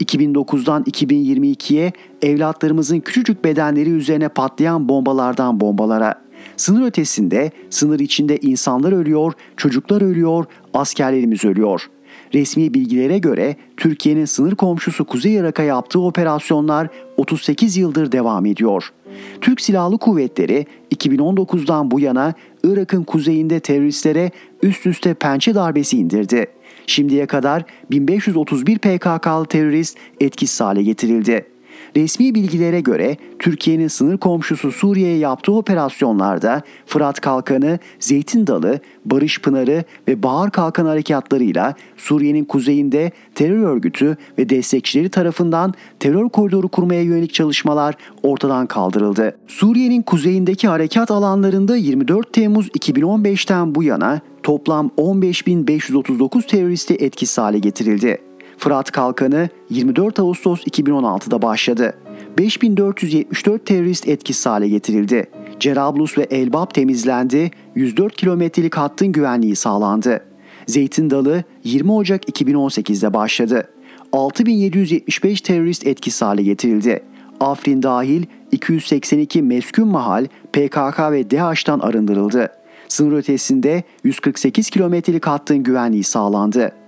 2009'dan 0.00 0.82
2022'ye 0.82 1.92
evlatlarımızın 2.22 3.00
küçücük 3.00 3.44
bedenleri 3.44 3.90
üzerine 3.90 4.28
patlayan 4.28 4.88
bombalardan 4.88 5.60
bombalara. 5.60 6.14
Sınır 6.60 6.86
ötesinde, 6.86 7.50
sınır 7.70 8.00
içinde 8.00 8.36
insanlar 8.36 8.92
ölüyor, 8.92 9.32
çocuklar 9.56 10.02
ölüyor, 10.02 10.44
askerlerimiz 10.74 11.44
ölüyor. 11.44 11.90
Resmi 12.34 12.74
bilgilere 12.74 13.18
göre 13.18 13.56
Türkiye'nin 13.76 14.24
sınır 14.24 14.54
komşusu 14.54 15.04
Kuzey 15.04 15.34
Irak'a 15.34 15.62
yaptığı 15.62 16.00
operasyonlar 16.00 16.88
38 17.16 17.76
yıldır 17.76 18.12
devam 18.12 18.46
ediyor. 18.46 18.92
Türk 19.40 19.60
Silahlı 19.60 19.98
Kuvvetleri 19.98 20.66
2019'dan 20.94 21.90
bu 21.90 22.00
yana 22.00 22.34
Irak'ın 22.64 23.04
kuzeyinde 23.04 23.60
teröristlere 23.60 24.30
üst 24.62 24.86
üste 24.86 25.14
pençe 25.14 25.54
darbesi 25.54 25.98
indirdi. 25.98 26.46
Şimdiye 26.86 27.26
kadar 27.26 27.64
1531 27.90 28.78
PKK'lı 28.78 29.46
terörist 29.46 29.98
etkisiz 30.20 30.60
hale 30.60 30.82
getirildi. 30.82 31.49
Resmi 31.96 32.34
bilgilere 32.34 32.80
göre 32.80 33.16
Türkiye'nin 33.38 33.88
sınır 33.88 34.18
komşusu 34.18 34.72
Suriye'ye 34.72 35.18
yaptığı 35.18 35.52
operasyonlarda 35.52 36.62
Fırat 36.86 37.20
Kalkanı, 37.20 37.78
Zeytin 38.00 38.46
Dalı, 38.46 38.80
Barış 39.04 39.40
Pınarı 39.40 39.84
ve 40.08 40.22
Bahar 40.22 40.50
Kalkan 40.50 40.86
harekatlarıyla 40.86 41.74
Suriye'nin 41.96 42.44
kuzeyinde 42.44 43.10
terör 43.34 43.62
örgütü 43.62 44.16
ve 44.38 44.48
destekçileri 44.48 45.08
tarafından 45.08 45.74
terör 46.00 46.28
koridoru 46.28 46.68
kurmaya 46.68 47.02
yönelik 47.02 47.34
çalışmalar 47.34 47.94
ortadan 48.22 48.66
kaldırıldı. 48.66 49.36
Suriye'nin 49.46 50.02
kuzeyindeki 50.02 50.68
harekat 50.68 51.10
alanlarında 51.10 51.76
24 51.76 52.32
Temmuz 52.32 52.68
2015'ten 52.68 53.74
bu 53.74 53.82
yana 53.82 54.20
toplam 54.42 54.90
15.539 54.98 56.46
teröristi 56.46 56.94
etkisiz 56.94 57.38
hale 57.38 57.58
getirildi. 57.58 58.29
Fırat 58.60 58.90
Kalkanı 58.90 59.48
24 59.70 60.18
Ağustos 60.20 60.64
2016'da 60.64 61.42
başladı. 61.42 61.94
5474 62.38 63.66
terörist 63.66 64.08
etkisiz 64.08 64.46
hale 64.46 64.68
getirildi. 64.68 65.30
Cerablus 65.60 66.18
ve 66.18 66.22
Elbap 66.22 66.74
temizlendi, 66.74 67.50
104 67.74 68.16
kilometrelik 68.16 68.76
hattın 68.76 69.08
güvenliği 69.08 69.56
sağlandı. 69.56 70.24
Zeytin 70.66 71.10
Dalı 71.10 71.44
20 71.64 71.92
Ocak 71.92 72.24
2018'de 72.28 73.14
başladı. 73.14 73.68
6775 74.12 75.40
terörist 75.40 75.86
etkisiz 75.86 76.22
hale 76.22 76.42
getirildi. 76.42 77.02
Afrin 77.40 77.82
dahil 77.82 78.24
282 78.52 79.42
meskun 79.42 79.88
mahal 79.88 80.26
PKK 80.52 81.00
ve 81.12 81.30
DH'dan 81.30 81.78
arındırıldı. 81.78 82.48
Sınır 82.88 83.16
ötesinde 83.16 83.82
148 84.04 84.70
kilometrelik 84.70 85.26
hattın 85.26 85.58
güvenliği 85.58 86.04
sağlandı. 86.04 86.79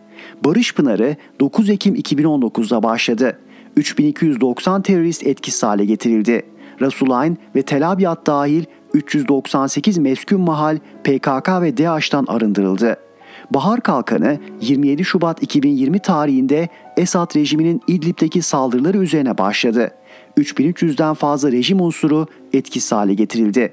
Barış 0.44 0.75
Pınarı 0.75 1.16
9 1.40 1.70
Ekim 1.70 1.94
2019'da 1.94 2.82
başladı. 2.82 3.38
3290 3.76 4.82
terörist 4.82 5.26
etkisiz 5.26 5.62
hale 5.62 5.84
getirildi. 5.84 6.42
Rasulayn 6.80 7.37
ve 7.56 7.62
Tel 7.62 7.90
Abyad 7.90 8.26
dahil 8.26 8.64
398 8.94 9.99
meskun 9.99 10.40
mahal 10.40 10.78
PKK 11.04 11.49
ve 11.62 11.76
DAEŞ'tan 11.76 12.25
arındırıldı. 12.28 12.96
Bahar 13.50 13.80
Kalkanı 13.80 14.38
27 14.61 15.04
Şubat 15.04 15.42
2020 15.42 15.99
tarihinde 15.99 16.68
Esad 16.96 17.37
rejiminin 17.37 17.82
İdlib'deki 17.87 18.42
saldırıları 18.42 18.99
üzerine 18.99 19.38
başladı. 19.38 19.90
3300'den 20.38 21.14
fazla 21.14 21.52
rejim 21.52 21.80
unsuru 21.80 22.26
etkisiz 22.52 22.92
hale 22.92 23.14
getirildi. 23.14 23.72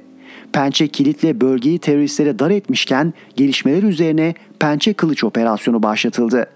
Pençe 0.53 0.88
kilitle 0.88 1.41
bölgeyi 1.41 1.79
teröristlere 1.79 2.39
dar 2.39 2.51
etmişken 2.51 3.13
gelişmeler 3.35 3.83
üzerine 3.83 4.33
Pençe 4.59 4.93
Kılıç 4.93 5.23
operasyonu 5.23 5.83
başlatıldı. 5.83 6.47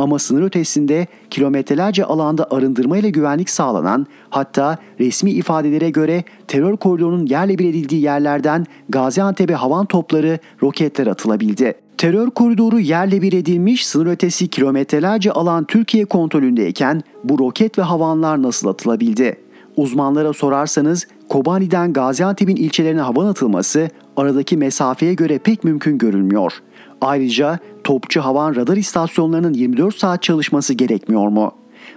Ama 0.00 0.18
sınır 0.18 0.42
ötesinde 0.42 1.06
kilometrelerce 1.30 2.04
alanda 2.04 2.46
arındırma 2.50 2.98
ile 2.98 3.10
güvenlik 3.10 3.50
sağlanan 3.50 4.06
hatta 4.30 4.78
resmi 5.00 5.30
ifadelere 5.30 5.90
göre 5.90 6.24
terör 6.48 6.76
koridorunun 6.76 7.26
yerle 7.26 7.58
bir 7.58 7.64
edildiği 7.64 8.02
yerlerden 8.02 8.66
Gaziantep'e 8.88 9.54
havan 9.54 9.86
topları, 9.86 10.38
roketler 10.62 11.06
atılabildi. 11.06 11.74
Terör 11.98 12.30
koridoru 12.30 12.80
yerle 12.80 13.22
bir 13.22 13.32
edilmiş 13.32 13.86
sınır 13.86 14.06
ötesi 14.06 14.48
kilometrelerce 14.48 15.32
alan 15.32 15.64
Türkiye 15.64 16.04
kontrolündeyken 16.04 17.02
bu 17.24 17.38
roket 17.38 17.78
ve 17.78 17.82
havanlar 17.82 18.42
nasıl 18.42 18.68
atılabildi? 18.68 19.36
Uzmanlara 19.76 20.32
sorarsanız 20.32 21.06
Kobani'den 21.28 21.92
Gaziantep'in 21.92 22.56
ilçelerine 22.56 23.00
havan 23.00 23.26
atılması 23.26 23.88
aradaki 24.16 24.56
mesafeye 24.56 25.14
göre 25.14 25.38
pek 25.38 25.64
mümkün 25.64 25.98
görülmüyor. 25.98 26.52
Ayrıca 27.00 27.58
topçu 27.84 28.20
havan 28.20 28.54
radar 28.54 28.76
istasyonlarının 28.76 29.54
24 29.54 29.96
saat 29.96 30.22
çalışması 30.22 30.74
gerekmiyor 30.74 31.28
mu? 31.28 31.52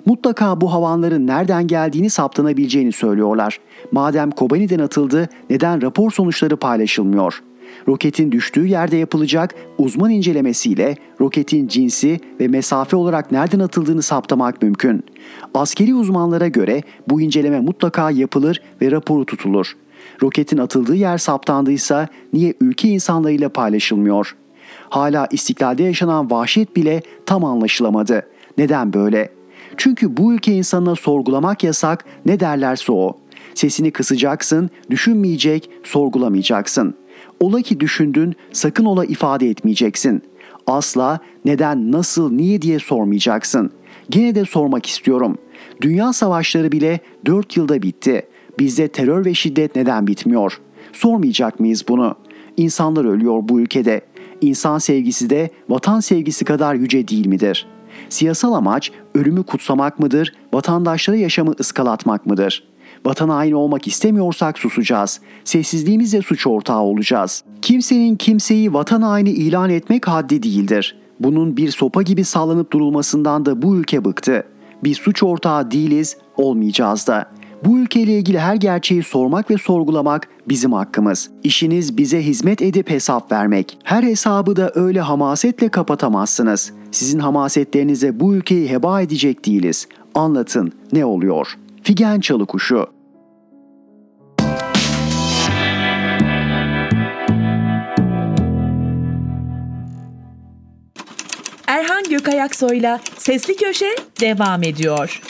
Mutlaka 0.05 0.61
bu 0.61 0.73
havanların 0.73 1.27
nereden 1.27 1.67
geldiğini 1.67 2.09
saptanabileceğini 2.09 2.91
söylüyorlar. 2.91 3.59
Madem 3.91 4.31
Kobani'den 4.31 4.79
atıldı 4.79 5.29
neden 5.49 5.81
rapor 5.81 6.11
sonuçları 6.11 6.57
paylaşılmıyor?'' 6.57 7.53
roketin 7.87 8.31
düştüğü 8.31 8.67
yerde 8.67 8.97
yapılacak 8.97 9.55
uzman 9.77 10.11
incelemesiyle 10.11 10.95
roketin 11.21 11.67
cinsi 11.67 12.19
ve 12.39 12.47
mesafe 12.47 12.95
olarak 12.95 13.31
nereden 13.31 13.59
atıldığını 13.59 14.01
saptamak 14.01 14.61
mümkün. 14.61 15.03
Askeri 15.53 15.95
uzmanlara 15.95 16.47
göre 16.47 16.81
bu 17.07 17.21
inceleme 17.21 17.59
mutlaka 17.59 18.11
yapılır 18.11 18.61
ve 18.81 18.91
raporu 18.91 19.25
tutulur. 19.25 19.73
Roketin 20.21 20.57
atıldığı 20.57 20.95
yer 20.95 21.17
saptandıysa 21.17 22.07
niye 22.33 22.53
ülke 22.61 22.87
insanlarıyla 22.87 23.49
paylaşılmıyor? 23.49 24.35
Hala 24.93 25.27
istiklalde 25.31 25.83
yaşanan 25.83 26.31
vahşet 26.31 26.75
bile 26.75 27.01
tam 27.25 27.45
anlaşılamadı. 27.45 28.27
Neden 28.57 28.93
böyle? 28.93 29.29
Çünkü 29.77 30.17
bu 30.17 30.33
ülke 30.33 30.53
insanına 30.53 30.95
sorgulamak 30.95 31.63
yasak, 31.63 32.05
ne 32.25 32.39
derlerse 32.39 32.91
o. 32.91 33.17
Sesini 33.55 33.91
kısacaksın, 33.91 34.69
düşünmeyecek, 34.89 35.69
sorgulamayacaksın. 35.83 36.95
Ola 37.39 37.61
ki 37.61 37.79
düşündün, 37.79 38.35
sakın 38.51 38.85
ola 38.85 39.05
ifade 39.05 39.49
etmeyeceksin. 39.49 40.21
Asla 40.67 41.19
neden, 41.45 41.91
nasıl, 41.91 42.31
niye 42.31 42.61
diye 42.61 42.79
sormayacaksın. 42.79 43.71
Gene 44.09 44.35
de 44.35 44.45
sormak 44.45 44.85
istiyorum. 44.85 45.37
Dünya 45.81 46.13
savaşları 46.13 46.71
bile 46.71 46.99
4 47.25 47.57
yılda 47.57 47.81
bitti. 47.81 48.25
Bizde 48.59 48.87
terör 48.87 49.25
ve 49.25 49.33
şiddet 49.33 49.75
neden 49.75 50.07
bitmiyor? 50.07 50.61
Sormayacak 50.91 51.59
mıyız 51.59 51.85
bunu? 51.87 52.15
İnsanlar 52.57 53.05
ölüyor 53.05 53.39
bu 53.43 53.59
ülkede. 53.59 54.01
İnsan 54.43 54.77
sevgisi 54.77 55.29
de 55.29 55.49
vatan 55.69 55.99
sevgisi 55.99 56.45
kadar 56.45 56.75
yüce 56.75 57.07
değil 57.07 57.27
midir? 57.27 57.67
Siyasal 58.09 58.53
amaç 58.53 58.91
ölümü 59.15 59.43
kutsamak 59.43 59.99
mıdır, 59.99 60.33
vatandaşlara 60.53 61.17
yaşamı 61.17 61.53
ıskalatmak 61.59 62.25
mıdır?'' 62.25 62.73
Vatana 63.05 63.35
aynı 63.35 63.57
olmak 63.57 63.87
istemiyorsak 63.87 64.59
susacağız. 64.59 65.19
Sessizliğimizle 65.43 66.21
suç 66.21 66.47
ortağı 66.47 66.81
olacağız. 66.81 67.43
Kimsenin 67.61 68.15
kimseyi 68.15 68.73
vatan 68.73 69.01
aynı 69.01 69.29
ilan 69.29 69.69
etmek 69.69 70.07
haddi 70.07 70.43
değildir. 70.43 70.95
Bunun 71.19 71.57
bir 71.57 71.71
sopa 71.71 72.01
gibi 72.01 72.23
sallanıp 72.23 72.73
durulmasından 72.73 73.45
da 73.45 73.61
bu 73.61 73.75
ülke 73.75 74.05
bıktı. 74.05 74.43
Bir 74.83 74.95
suç 74.95 75.23
ortağı 75.23 75.71
değiliz, 75.71 76.17
olmayacağız 76.37 77.07
da. 77.07 77.25
Bu 77.65 77.79
ülkeyle 77.79 78.17
ilgili 78.17 78.39
her 78.39 78.55
gerçeği 78.55 79.03
sormak 79.03 79.51
ve 79.51 79.57
sorgulamak 79.57 80.27
bizim 80.49 80.73
hakkımız. 80.73 81.29
İşiniz 81.43 81.97
bize 81.97 82.21
hizmet 82.21 82.61
edip 82.61 82.89
hesap 82.89 83.31
vermek. 83.31 83.77
Her 83.83 84.03
hesabı 84.03 84.55
da 84.55 84.71
öyle 84.75 85.01
hamasetle 85.01 85.69
kapatamazsınız. 85.69 86.73
Sizin 86.91 87.19
hamasetlerinize 87.19 88.19
bu 88.19 88.35
ülkeyi 88.35 88.69
heba 88.69 89.01
edecek 89.01 89.45
değiliz. 89.45 89.87
Anlatın 90.15 90.71
ne 90.93 91.05
oluyor? 91.05 91.57
Figen 91.83 92.19
Çalıkuşu 92.19 92.87
Erhan 101.67 102.03
Gökayaksoy'la 102.09 102.99
Sesli 103.17 103.55
Köşe 103.55 103.95
devam 104.21 104.63
ediyor. 104.63 105.21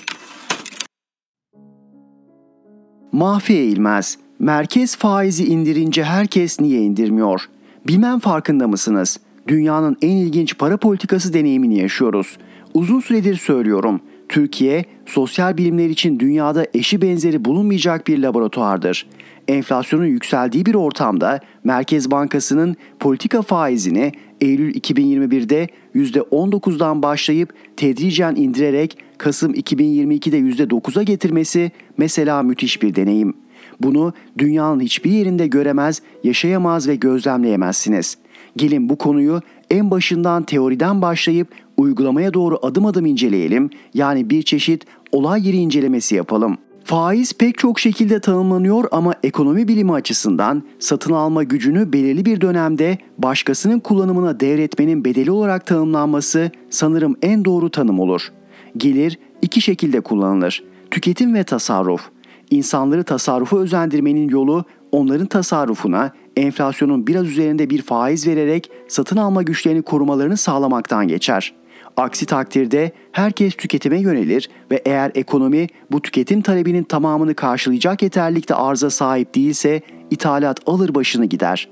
Mahfi 3.14 3.54
eğilmez. 3.54 4.18
Merkez 4.40 4.96
faizi 4.96 5.46
indirince 5.46 6.04
herkes 6.04 6.60
niye 6.60 6.82
indirmiyor? 6.82 7.42
Bilmem 7.88 8.20
farkında 8.20 8.68
mısınız? 8.68 9.20
Dünyanın 9.48 9.98
en 10.02 10.10
ilginç 10.10 10.58
para 10.58 10.78
politikası 10.78 11.34
deneyimini 11.34 11.80
yaşıyoruz. 11.80 12.38
Uzun 12.74 13.00
süredir 13.00 13.36
söylüyorum. 13.36 14.02
Türkiye, 14.30 14.86
sosyal 15.06 15.58
bilimler 15.58 15.90
için 15.90 16.20
dünyada 16.20 16.68
eşi 16.74 17.02
benzeri 17.02 17.46
bulunmayacak 17.46 18.08
bir 18.08 18.18
laboratuvardır. 18.18 19.08
Enflasyonun 19.48 20.06
yükseldiği 20.06 20.66
bir 20.66 20.76
ortamda 20.76 21.40
Merkez 21.64 22.12
Bankası'nın 22.12 22.76
politika 23.00 23.42
faizini 23.42 24.12
Eylül 24.44 24.74
2021'de 24.76 25.68
%19'dan 25.96 27.02
başlayıp 27.04 27.54
tedricen 27.78 28.36
indirerek 28.36 28.98
Kasım 29.18 29.54
2022'de 29.54 30.40
%9'a 30.40 31.04
getirmesi 31.04 31.72
mesela 31.98 32.44
müthiş 32.44 32.82
bir 32.82 32.96
deneyim. 32.96 33.34
Bunu 33.80 34.14
dünyanın 34.38 34.80
hiçbir 34.80 35.12
yerinde 35.12 35.48
göremez, 35.48 36.02
yaşayamaz 36.24 36.88
ve 36.88 36.96
gözlemleyemezsiniz. 36.96 38.18
Gelin 38.56 38.90
bu 38.90 38.96
konuyu 38.96 39.42
en 39.70 39.92
başından 39.92 40.44
teoriden 40.44 41.02
başlayıp 41.02 41.48
uygulamaya 41.78 42.34
doğru 42.34 42.60
adım 42.62 42.86
adım 42.86 43.06
inceleyelim. 43.06 43.70
Yani 43.94 44.30
bir 44.30 44.42
çeşit 44.42 44.86
olay 45.12 45.48
yeri 45.48 45.58
incelemesi 45.58 46.16
yapalım. 46.16 46.58
Faiz 46.84 47.34
pek 47.34 47.58
çok 47.58 47.80
şekilde 47.80 48.20
tanımlanıyor 48.20 48.86
ama 48.92 49.14
ekonomi 49.24 49.68
bilimi 49.68 49.94
açısından 49.94 50.64
satın 50.80 51.14
alma 51.14 51.44
gücünü 51.44 51.94
belirli 51.94 52.26
bir 52.26 52.42
dönemde 52.42 52.98
başkasının 53.18 53.80
kullanımına 53.80 54.40
devretmenin 54.40 55.06
bedeli 55.06 55.32
olarak 55.32 55.66
tanımlanması 55.66 56.52
sanırım 56.70 57.16
en 57.22 57.46
doğru 57.46 57.70
tanım 57.70 58.00
olur. 58.00 58.32
Gelir 58.78 59.20
iki 59.42 59.62
şekilde 59.62 60.02
kullanılır. 60.02 60.64
Tüketim 60.92 61.34
ve 61.34 61.44
tasarruf. 61.44 62.02
İnsanları 62.50 63.04
tasarrufu 63.04 63.60
özendirmenin 63.60 64.30
yolu 64.30 64.66
onların 64.92 65.28
tasarrufuna 65.28 66.12
enflasyonun 66.38 67.08
biraz 67.08 67.28
üzerinde 67.28 67.70
bir 67.70 67.82
faiz 67.82 68.28
vererek 68.28 68.72
satın 68.88 69.18
alma 69.18 69.44
güçlerini 69.44 69.82
korumalarını 69.82 70.38
sağlamaktan 70.38 71.08
geçer. 71.08 71.54
Aksi 71.98 72.26
takdirde 72.26 72.92
herkes 73.12 73.56
tüketime 73.56 74.00
yönelir 74.00 74.50
ve 74.72 74.82
eğer 74.86 75.12
ekonomi 75.16 75.68
bu 75.92 76.02
tüketim 76.02 76.42
talebinin 76.42 76.84
tamamını 76.84 77.36
karşılayacak 77.36 78.02
yeterlikte 78.02 78.56
arza 78.56 78.90
sahip 78.90 79.36
değilse 79.36 79.82
ithalat 80.12 80.60
alır 80.66 80.96
başını 80.96 81.26
gider. 81.26 81.70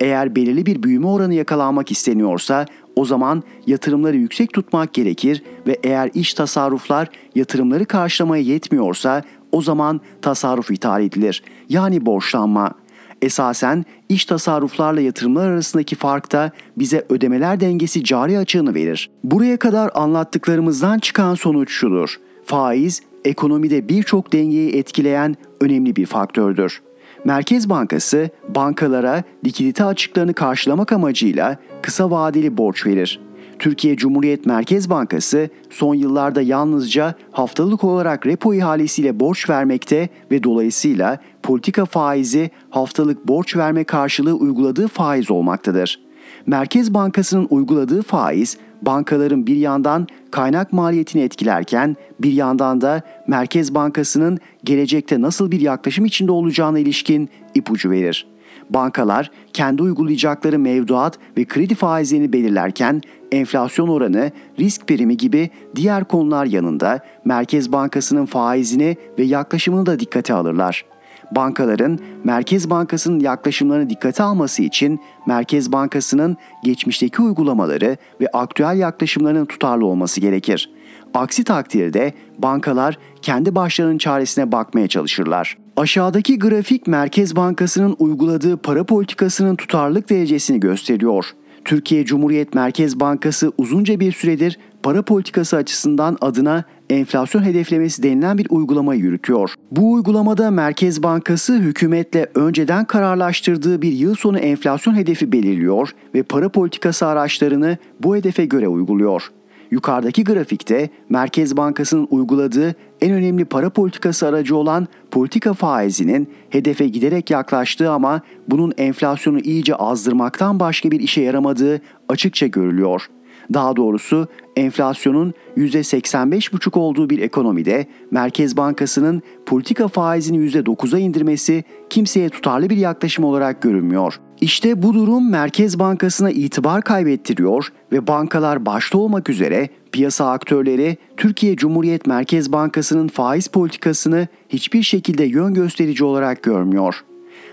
Eğer 0.00 0.36
belirli 0.36 0.66
bir 0.66 0.82
büyüme 0.82 1.06
oranı 1.06 1.34
yakalanmak 1.34 1.90
isteniyorsa 1.90 2.66
o 2.96 3.04
zaman 3.04 3.42
yatırımları 3.66 4.16
yüksek 4.16 4.52
tutmak 4.52 4.94
gerekir 4.94 5.42
ve 5.66 5.78
eğer 5.82 6.10
iş 6.14 6.34
tasarruflar 6.34 7.08
yatırımları 7.34 7.86
karşılamaya 7.86 8.42
yetmiyorsa 8.42 9.22
o 9.52 9.62
zaman 9.62 10.00
tasarruf 10.22 10.70
ithal 10.70 11.02
edilir. 11.02 11.42
Yani 11.68 12.06
borçlanma. 12.06 12.83
Esasen 13.22 13.84
iş 14.08 14.24
tasarruflarla 14.24 15.00
yatırımlar 15.00 15.50
arasındaki 15.50 15.96
fark 15.96 16.32
da 16.32 16.50
bize 16.76 17.06
ödemeler 17.08 17.60
dengesi 17.60 18.04
cari 18.04 18.38
açığını 18.38 18.74
verir. 18.74 19.10
Buraya 19.24 19.56
kadar 19.56 19.90
anlattıklarımızdan 19.94 20.98
çıkan 20.98 21.34
sonuç 21.34 21.70
şudur. 21.70 22.20
Faiz 22.44 23.02
ekonomide 23.24 23.88
birçok 23.88 24.32
dengeyi 24.32 24.76
etkileyen 24.76 25.36
önemli 25.60 25.96
bir 25.96 26.06
faktördür. 26.06 26.82
Merkez 27.24 27.70
Bankası 27.70 28.30
bankalara 28.54 29.22
likidite 29.44 29.84
açıklarını 29.84 30.34
karşılamak 30.34 30.92
amacıyla 30.92 31.56
kısa 31.82 32.10
vadeli 32.10 32.56
borç 32.56 32.86
verir. 32.86 33.20
Türkiye 33.58 33.96
Cumhuriyet 33.96 34.46
Merkez 34.46 34.90
Bankası 34.90 35.48
son 35.70 35.94
yıllarda 35.94 36.42
yalnızca 36.42 37.14
haftalık 37.32 37.84
olarak 37.84 38.26
repo 38.26 38.54
ihalesiyle 38.54 39.20
borç 39.20 39.50
vermekte 39.50 40.08
ve 40.30 40.42
dolayısıyla 40.42 41.18
politika 41.42 41.84
faizi 41.84 42.50
haftalık 42.70 43.28
borç 43.28 43.56
verme 43.56 43.84
karşılığı 43.84 44.34
uyguladığı 44.34 44.88
faiz 44.88 45.30
olmaktadır. 45.30 46.00
Merkez 46.46 46.94
Bankası'nın 46.94 47.46
uyguladığı 47.50 48.02
faiz 48.02 48.58
bankaların 48.82 49.46
bir 49.46 49.56
yandan 49.56 50.06
kaynak 50.30 50.72
maliyetini 50.72 51.22
etkilerken 51.22 51.96
bir 52.20 52.32
yandan 52.32 52.80
da 52.80 53.02
Merkez 53.26 53.74
Bankası'nın 53.74 54.38
gelecekte 54.64 55.20
nasıl 55.20 55.50
bir 55.50 55.60
yaklaşım 55.60 56.04
içinde 56.04 56.32
olacağına 56.32 56.78
ilişkin 56.78 57.28
ipucu 57.54 57.90
verir. 57.90 58.33
Bankalar 58.70 59.30
kendi 59.52 59.82
uygulayacakları 59.82 60.58
mevduat 60.58 61.18
ve 61.38 61.44
kredi 61.44 61.74
faizlerini 61.74 62.32
belirlerken 62.32 63.02
enflasyon 63.32 63.88
oranı, 63.88 64.30
risk 64.58 64.86
primi 64.86 65.16
gibi 65.16 65.50
diğer 65.76 66.04
konular 66.04 66.46
yanında 66.46 67.00
Merkez 67.24 67.72
Bankası'nın 67.72 68.26
faizini 68.26 68.96
ve 69.18 69.22
yaklaşımını 69.22 69.86
da 69.86 70.00
dikkate 70.00 70.34
alırlar. 70.34 70.84
Bankaların 71.30 71.98
Merkez 72.24 72.70
Bankası'nın 72.70 73.20
yaklaşımlarını 73.20 73.90
dikkate 73.90 74.22
alması 74.22 74.62
için 74.62 75.00
Merkez 75.26 75.72
Bankası'nın 75.72 76.36
geçmişteki 76.64 77.22
uygulamaları 77.22 77.96
ve 78.20 78.26
aktüel 78.32 78.78
yaklaşımlarının 78.78 79.44
tutarlı 79.44 79.86
olması 79.86 80.20
gerekir. 80.20 80.70
Aksi 81.14 81.44
takdirde 81.44 82.12
bankalar 82.38 82.98
kendi 83.22 83.54
başlarının 83.54 83.98
çaresine 83.98 84.52
bakmaya 84.52 84.88
çalışırlar. 84.88 85.63
Aşağıdaki 85.76 86.38
grafik 86.38 86.86
Merkez 86.86 87.36
Bankası'nın 87.36 87.96
uyguladığı 87.98 88.56
para 88.56 88.84
politikasının 88.84 89.56
tutarlılık 89.56 90.10
derecesini 90.10 90.60
gösteriyor. 90.60 91.26
Türkiye 91.64 92.04
Cumhuriyet 92.04 92.54
Merkez 92.54 93.00
Bankası 93.00 93.52
uzunca 93.58 94.00
bir 94.00 94.12
süredir 94.12 94.58
para 94.82 95.02
politikası 95.02 95.56
açısından 95.56 96.18
adına 96.20 96.64
enflasyon 96.90 97.42
hedeflemesi 97.42 98.02
denilen 98.02 98.38
bir 98.38 98.46
uygulamayı 98.50 99.00
yürütüyor. 99.00 99.54
Bu 99.70 99.92
uygulamada 99.92 100.50
Merkez 100.50 101.02
Bankası 101.02 101.58
hükümetle 101.58 102.26
önceden 102.34 102.84
kararlaştırdığı 102.84 103.82
bir 103.82 103.92
yıl 103.92 104.14
sonu 104.14 104.38
enflasyon 104.38 104.94
hedefi 104.94 105.32
belirliyor 105.32 105.90
ve 106.14 106.22
para 106.22 106.48
politikası 106.48 107.06
araçlarını 107.06 107.78
bu 108.00 108.16
hedefe 108.16 108.44
göre 108.46 108.68
uyguluyor. 108.68 109.30
Yukarıdaki 109.74 110.24
grafikte 110.24 110.88
Merkez 111.08 111.56
Bankası'nın 111.56 112.06
uyguladığı 112.10 112.74
en 113.00 113.12
önemli 113.12 113.44
para 113.44 113.70
politikası 113.70 114.26
aracı 114.26 114.56
olan 114.56 114.88
politika 115.10 115.52
faizinin 115.54 116.30
hedefe 116.50 116.88
giderek 116.88 117.30
yaklaştığı 117.30 117.90
ama 117.90 118.20
bunun 118.48 118.72
enflasyonu 118.78 119.40
iyice 119.40 119.74
azdırmaktan 119.74 120.60
başka 120.60 120.90
bir 120.90 121.00
işe 121.00 121.20
yaramadığı 121.20 121.80
açıkça 122.08 122.46
görülüyor. 122.46 123.08
Daha 123.52 123.76
doğrusu 123.76 124.28
enflasyonun 124.56 125.34
%85,5 125.56 126.78
olduğu 126.78 127.10
bir 127.10 127.18
ekonomide 127.18 127.86
Merkez 128.10 128.56
Bankası'nın 128.56 129.22
politika 129.46 129.88
faizini 129.88 130.50
%9'a 130.50 130.98
indirmesi 130.98 131.64
kimseye 131.90 132.28
tutarlı 132.28 132.70
bir 132.70 132.76
yaklaşım 132.76 133.24
olarak 133.24 133.62
görünmüyor. 133.62 134.20
İşte 134.40 134.82
bu 134.82 134.94
durum 134.94 135.30
Merkez 135.30 135.78
Bankası'na 135.78 136.30
itibar 136.30 136.82
kaybettiriyor 136.82 137.72
ve 137.92 138.06
bankalar 138.06 138.66
başta 138.66 138.98
olmak 138.98 139.30
üzere 139.30 139.68
piyasa 139.92 140.30
aktörleri 140.30 140.96
Türkiye 141.16 141.56
Cumhuriyet 141.56 142.06
Merkez 142.06 142.52
Bankası'nın 142.52 143.08
faiz 143.08 143.46
politikasını 143.48 144.28
hiçbir 144.48 144.82
şekilde 144.82 145.24
yön 145.24 145.54
gösterici 145.54 146.04
olarak 146.04 146.42
görmüyor. 146.42 147.04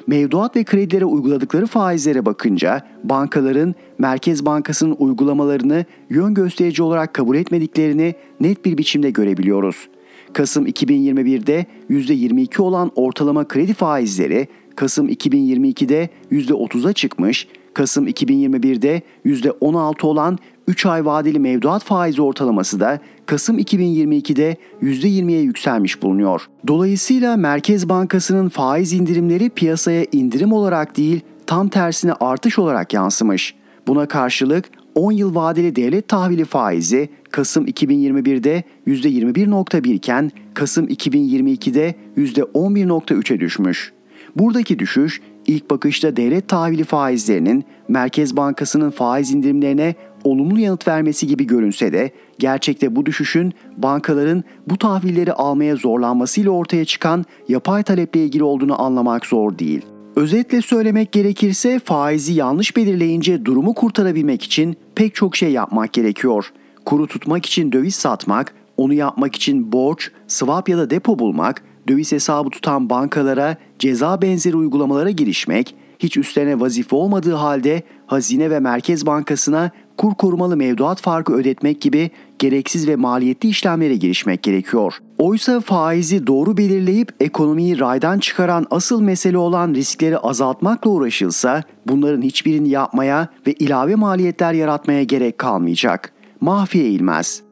Mevduat 0.07 0.55
ve 0.55 0.63
kredilere 0.63 1.05
uyguladıkları 1.05 1.65
faizlere 1.65 2.25
bakınca 2.25 2.87
bankaların 3.03 3.75
Merkez 3.97 4.45
Bankası'nın 4.45 4.95
uygulamalarını 4.99 5.85
yön 6.09 6.33
gösterici 6.33 6.83
olarak 6.83 7.13
kabul 7.13 7.35
etmediklerini 7.35 8.15
net 8.39 8.65
bir 8.65 8.77
biçimde 8.77 9.09
görebiliyoruz. 9.09 9.87
Kasım 10.33 10.67
2021'de 10.67 11.65
%22 11.89 12.61
olan 12.61 12.91
ortalama 12.95 13.47
kredi 13.47 13.73
faizleri 13.73 14.47
Kasım 14.75 15.09
2022'de 15.09 16.09
%30'a 16.31 16.93
çıkmış, 16.93 17.47
Kasım 17.73 18.07
2021'de 18.07 19.01
%16 19.25 20.05
olan 20.05 20.37
3 20.67 20.85
ay 20.85 21.05
vadeli 21.05 21.39
mevduat 21.39 21.83
faizi 21.83 22.21
ortalaması 22.21 22.79
da 22.79 22.99
Kasım 23.25 23.59
2022'de 23.59 24.57
%20'ye 24.81 25.41
yükselmiş 25.41 26.01
bulunuyor. 26.01 26.47
Dolayısıyla 26.67 27.37
Merkez 27.37 27.89
Bankası'nın 27.89 28.49
faiz 28.49 28.93
indirimleri 28.93 29.49
piyasaya 29.49 30.05
indirim 30.11 30.53
olarak 30.53 30.97
değil, 30.97 31.21
tam 31.47 31.69
tersine 31.69 32.13
artış 32.13 32.59
olarak 32.59 32.93
yansımış. 32.93 33.55
Buna 33.87 34.05
karşılık 34.05 34.65
10 34.95 35.11
yıl 35.11 35.35
vadeli 35.35 35.75
devlet 35.75 36.07
tahvili 36.07 36.45
faizi 36.45 37.09
Kasım 37.31 37.65
2021'de 37.67 38.63
%21.1 38.87 39.93
iken 39.93 40.31
Kasım 40.53 40.87
2022'de 40.87 41.95
%11.3'e 42.17 43.39
düşmüş. 43.39 43.93
Buradaki 44.35 44.79
düşüş 44.79 45.21
ilk 45.47 45.69
bakışta 45.69 46.15
devlet 46.15 46.47
tahvili 46.47 46.83
faizlerinin 46.83 47.65
Merkez 47.87 48.37
Bankası'nın 48.37 48.91
faiz 48.91 49.31
indirimlerine 49.31 49.95
olumlu 50.23 50.59
yanıt 50.59 50.87
vermesi 50.87 51.27
gibi 51.27 51.47
görünse 51.47 51.93
de 51.93 52.11
gerçekte 52.39 52.95
bu 52.95 53.05
düşüşün 53.05 53.53
bankaların 53.77 54.43
bu 54.67 54.77
tahvilleri 54.77 55.33
almaya 55.33 55.75
zorlanmasıyla 55.75 56.51
ortaya 56.51 56.85
çıkan 56.85 57.25
yapay 57.47 57.83
taleple 57.83 58.23
ilgili 58.23 58.43
olduğunu 58.43 58.81
anlamak 58.81 59.25
zor 59.25 59.59
değil. 59.59 59.85
Özetle 60.15 60.61
söylemek 60.61 61.11
gerekirse 61.11 61.79
faizi 61.79 62.33
yanlış 62.33 62.77
belirleyince 62.77 63.45
durumu 63.45 63.73
kurtarabilmek 63.73 64.43
için 64.43 64.75
pek 64.95 65.15
çok 65.15 65.35
şey 65.35 65.51
yapmak 65.51 65.93
gerekiyor. 65.93 66.51
Kuru 66.85 67.07
tutmak 67.07 67.45
için 67.45 67.71
döviz 67.71 67.95
satmak, 67.95 68.53
onu 68.77 68.93
yapmak 68.93 69.35
için 69.35 69.71
borç, 69.71 70.11
swap 70.27 70.69
ya 70.69 70.77
da 70.77 70.89
depo 70.89 71.19
bulmak, 71.19 71.63
döviz 71.87 72.11
hesabı 72.11 72.49
tutan 72.49 72.89
bankalara 72.89 73.57
ceza 73.79 74.21
benzeri 74.21 74.55
uygulamalara 74.55 75.09
girişmek, 75.09 75.75
hiç 75.99 76.17
üstlerine 76.17 76.59
vazife 76.59 76.95
olmadığı 76.95 77.33
halde 77.33 77.83
Hazine 78.07 78.49
ve 78.49 78.59
Merkez 78.59 79.05
Bankası'na 79.05 79.71
kur 79.97 80.13
korumalı 80.13 80.57
mevduat 80.57 81.01
farkı 81.01 81.33
ödetmek 81.33 81.81
gibi 81.81 82.11
gereksiz 82.39 82.87
ve 82.87 82.95
maliyetli 82.95 83.49
işlemlere 83.49 83.95
girişmek 83.95 84.43
gerekiyor. 84.43 84.97
Oysa 85.17 85.59
faizi 85.59 86.27
doğru 86.27 86.57
belirleyip 86.57 87.13
ekonomiyi 87.19 87.79
raydan 87.79 88.19
çıkaran 88.19 88.65
asıl 88.71 89.01
mesele 89.01 89.37
olan 89.37 89.73
riskleri 89.73 90.17
azaltmakla 90.17 90.91
uğraşılsa 90.91 91.63
bunların 91.87 92.21
hiçbirini 92.21 92.69
yapmaya 92.69 93.27
ve 93.47 93.53
ilave 93.53 93.95
maliyetler 93.95 94.53
yaratmaya 94.53 95.03
gerek 95.03 95.37
kalmayacak. 95.37 96.13
Mahfiye 96.41 96.85
İlmez 96.85 97.43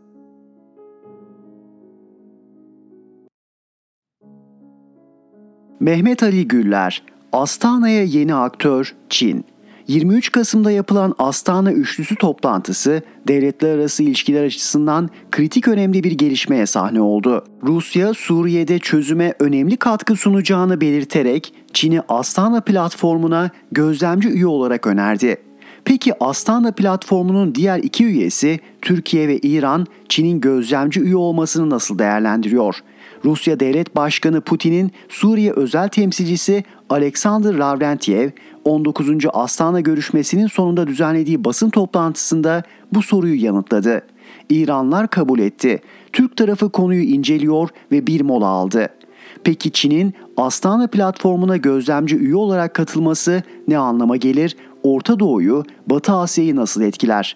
Mehmet 5.80 6.24
Ali 6.24 6.48
Güller, 6.48 7.04
Astana'ya 7.32 8.04
yeni 8.04 8.36
aktör 8.36 8.96
Çin. 9.10 9.46
23 9.90 10.32
Kasım'da 10.32 10.72
yapılan 10.72 11.16
Astana 11.20 11.72
Üçlüsü 11.72 12.16
toplantısı 12.16 13.02
devletler 13.28 13.76
arası 13.78 14.04
ilişkiler 14.04 14.44
açısından 14.44 15.10
kritik 15.32 15.68
önemli 15.68 16.04
bir 16.04 16.12
gelişmeye 16.12 16.66
sahne 16.66 17.02
oldu. 17.02 17.46
Rusya 17.64 18.14
Suriye'de 18.14 18.80
çözüme 18.80 19.34
önemli 19.40 19.78
katkı 19.78 20.16
sunacağını 20.16 20.82
belirterek 20.82 21.54
Çin'i 21.74 22.02
Astana 22.10 22.62
platformuna 22.62 23.50
gözlemci 23.72 24.30
üye 24.30 24.48
olarak 24.48 24.88
önerdi. 24.88 25.38
Peki 25.86 26.24
Astana 26.24 26.72
platformunun 26.72 27.56
diğer 27.56 27.80
iki 27.80 28.06
üyesi 28.06 28.60
Türkiye 28.82 29.28
ve 29.28 29.38
İran 29.38 29.86
Çin'in 30.10 30.42
gözlemci 30.42 31.02
üye 31.02 31.16
olmasını 31.16 31.70
nasıl 31.70 32.00
değerlendiriyor? 32.00 32.76
Rusya 33.26 33.60
Devlet 33.60 33.96
Başkanı 33.96 34.42
Putin'in 34.42 34.92
Suriye 35.10 35.52
özel 35.52 35.90
temsilcisi 35.90 36.64
Alexander 36.90 37.54
Lavrentiev 37.54 38.30
19. 38.66 39.10
Astana 39.34 39.80
görüşmesinin 39.80 40.48
sonunda 40.48 40.88
düzenlediği 40.88 41.44
basın 41.44 41.70
toplantısında 41.70 42.64
bu 42.94 43.02
soruyu 43.02 43.44
yanıtladı. 43.44 44.02
İranlar 44.50 45.08
kabul 45.08 45.40
etti. 45.40 45.82
Türk 46.14 46.38
tarafı 46.38 46.70
konuyu 46.70 47.04
inceliyor 47.04 47.70
ve 47.92 48.08
bir 48.08 48.22
mola 48.22 48.48
aldı. 48.48 48.90
Peki 49.44 49.72
Çin'in 49.72 50.14
Astana 50.38 50.88
platformuna 50.88 51.58
gözlemci 51.58 52.18
üye 52.18 52.36
olarak 52.36 52.74
katılması 52.74 53.44
ne 53.68 53.78
anlama 53.78 54.18
gelir? 54.18 54.56
Orta 54.84 55.20
Doğu'yu, 55.20 55.64
Batı 55.88 56.14
Asya'yı 56.14 56.56
nasıl 56.56 56.82
etkiler? 56.82 57.36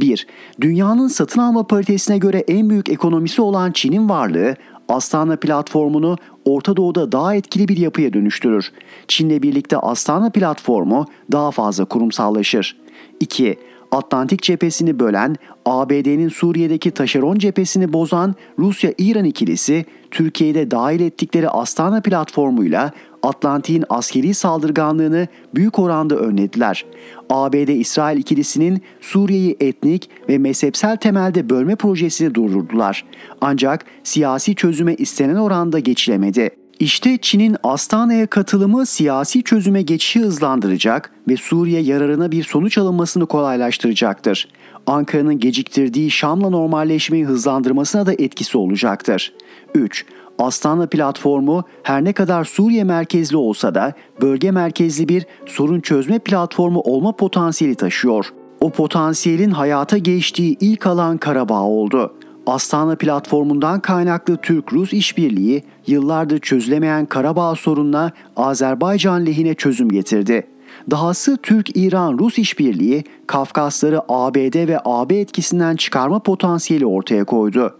1. 0.00 0.26
Dünyanın 0.60 1.08
satın 1.08 1.40
alma 1.40 1.66
paritesine 1.66 2.18
göre 2.18 2.44
en 2.48 2.70
büyük 2.70 2.88
ekonomisi 2.88 3.42
olan 3.42 3.72
Çin'in 3.72 4.08
varlığı 4.08 4.54
Astana 4.90 5.36
platformunu 5.36 6.16
Orta 6.44 6.76
Doğu'da 6.76 7.12
daha 7.12 7.34
etkili 7.34 7.68
bir 7.68 7.76
yapıya 7.76 8.12
dönüştürür. 8.12 8.72
Çin'le 9.08 9.42
birlikte 9.42 9.76
Astana 9.76 10.30
platformu 10.30 11.06
daha 11.32 11.50
fazla 11.50 11.84
kurumsallaşır. 11.84 12.76
2. 13.20 13.58
Atlantik 13.92 14.42
cephesini 14.42 14.98
bölen, 14.98 15.36
ABD'nin 15.64 16.28
Suriye'deki 16.28 16.90
taşeron 16.90 17.38
cephesini 17.38 17.92
bozan 17.92 18.34
Rusya-İran 18.58 19.24
ikilisi 19.24 19.84
Türkiye'de 20.10 20.70
dahil 20.70 21.00
ettikleri 21.00 21.48
Astana 21.48 22.00
platformuyla 22.00 22.92
Atlantik'in 23.22 23.84
askeri 23.88 24.34
saldırganlığını 24.34 25.28
büyük 25.54 25.78
oranda 25.78 26.16
önlediler. 26.16 26.86
ABD-İsrail 27.30 28.18
ikilisinin 28.18 28.82
Suriye'yi 29.00 29.56
etnik 29.60 30.10
ve 30.28 30.38
mezhepsel 30.38 30.96
temelde 30.96 31.50
bölme 31.50 31.76
projesini 31.76 32.34
durdurdular. 32.34 33.04
Ancak 33.40 33.84
siyasi 34.02 34.54
çözüme 34.54 34.94
istenen 34.94 35.36
oranda 35.36 35.78
geçilemedi. 35.78 36.59
İşte 36.80 37.18
Çin'in 37.18 37.56
Astana'ya 37.62 38.26
katılımı 38.26 38.86
siyasi 38.86 39.42
çözüme 39.42 39.82
geçişi 39.82 40.20
hızlandıracak 40.20 41.10
ve 41.28 41.36
Suriye 41.36 41.80
yararına 41.80 42.32
bir 42.32 42.42
sonuç 42.42 42.78
alınmasını 42.78 43.26
kolaylaştıracaktır. 43.26 44.48
Ankara'nın 44.86 45.38
geciktirdiği 45.38 46.10
Şam'la 46.10 46.50
normalleşmeyi 46.50 47.24
hızlandırmasına 47.24 48.06
da 48.06 48.12
etkisi 48.12 48.58
olacaktır. 48.58 49.32
3. 49.74 50.06
Astana 50.38 50.86
platformu 50.86 51.64
her 51.82 52.04
ne 52.04 52.12
kadar 52.12 52.44
Suriye 52.44 52.84
merkezli 52.84 53.36
olsa 53.36 53.74
da 53.74 53.92
bölge 54.22 54.50
merkezli 54.50 55.08
bir 55.08 55.26
sorun 55.46 55.80
çözme 55.80 56.18
platformu 56.18 56.80
olma 56.80 57.12
potansiyeli 57.16 57.74
taşıyor. 57.74 58.32
O 58.60 58.70
potansiyelin 58.70 59.50
hayata 59.50 59.98
geçtiği 59.98 60.56
ilk 60.60 60.86
alan 60.86 61.18
Karabağ 61.18 61.62
oldu. 61.62 62.14
Astana 62.50 62.96
platformundan 62.96 63.80
kaynaklı 63.80 64.36
Türk-Rus 64.36 64.92
işbirliği 64.92 65.62
yıllardır 65.86 66.38
çözülemeyen 66.38 67.06
Karabağ 67.06 67.54
sorununa 67.54 68.12
Azerbaycan 68.36 69.26
lehine 69.26 69.54
çözüm 69.54 69.88
getirdi. 69.88 70.46
Dahası 70.90 71.36
Türk-İran-Rus 71.36 72.38
işbirliği 72.38 73.04
Kafkasları 73.26 74.00
ABD 74.08 74.68
ve 74.68 74.80
AB 74.84 75.20
etkisinden 75.20 75.76
çıkarma 75.76 76.18
potansiyeli 76.18 76.86
ortaya 76.86 77.24
koydu. 77.24 77.76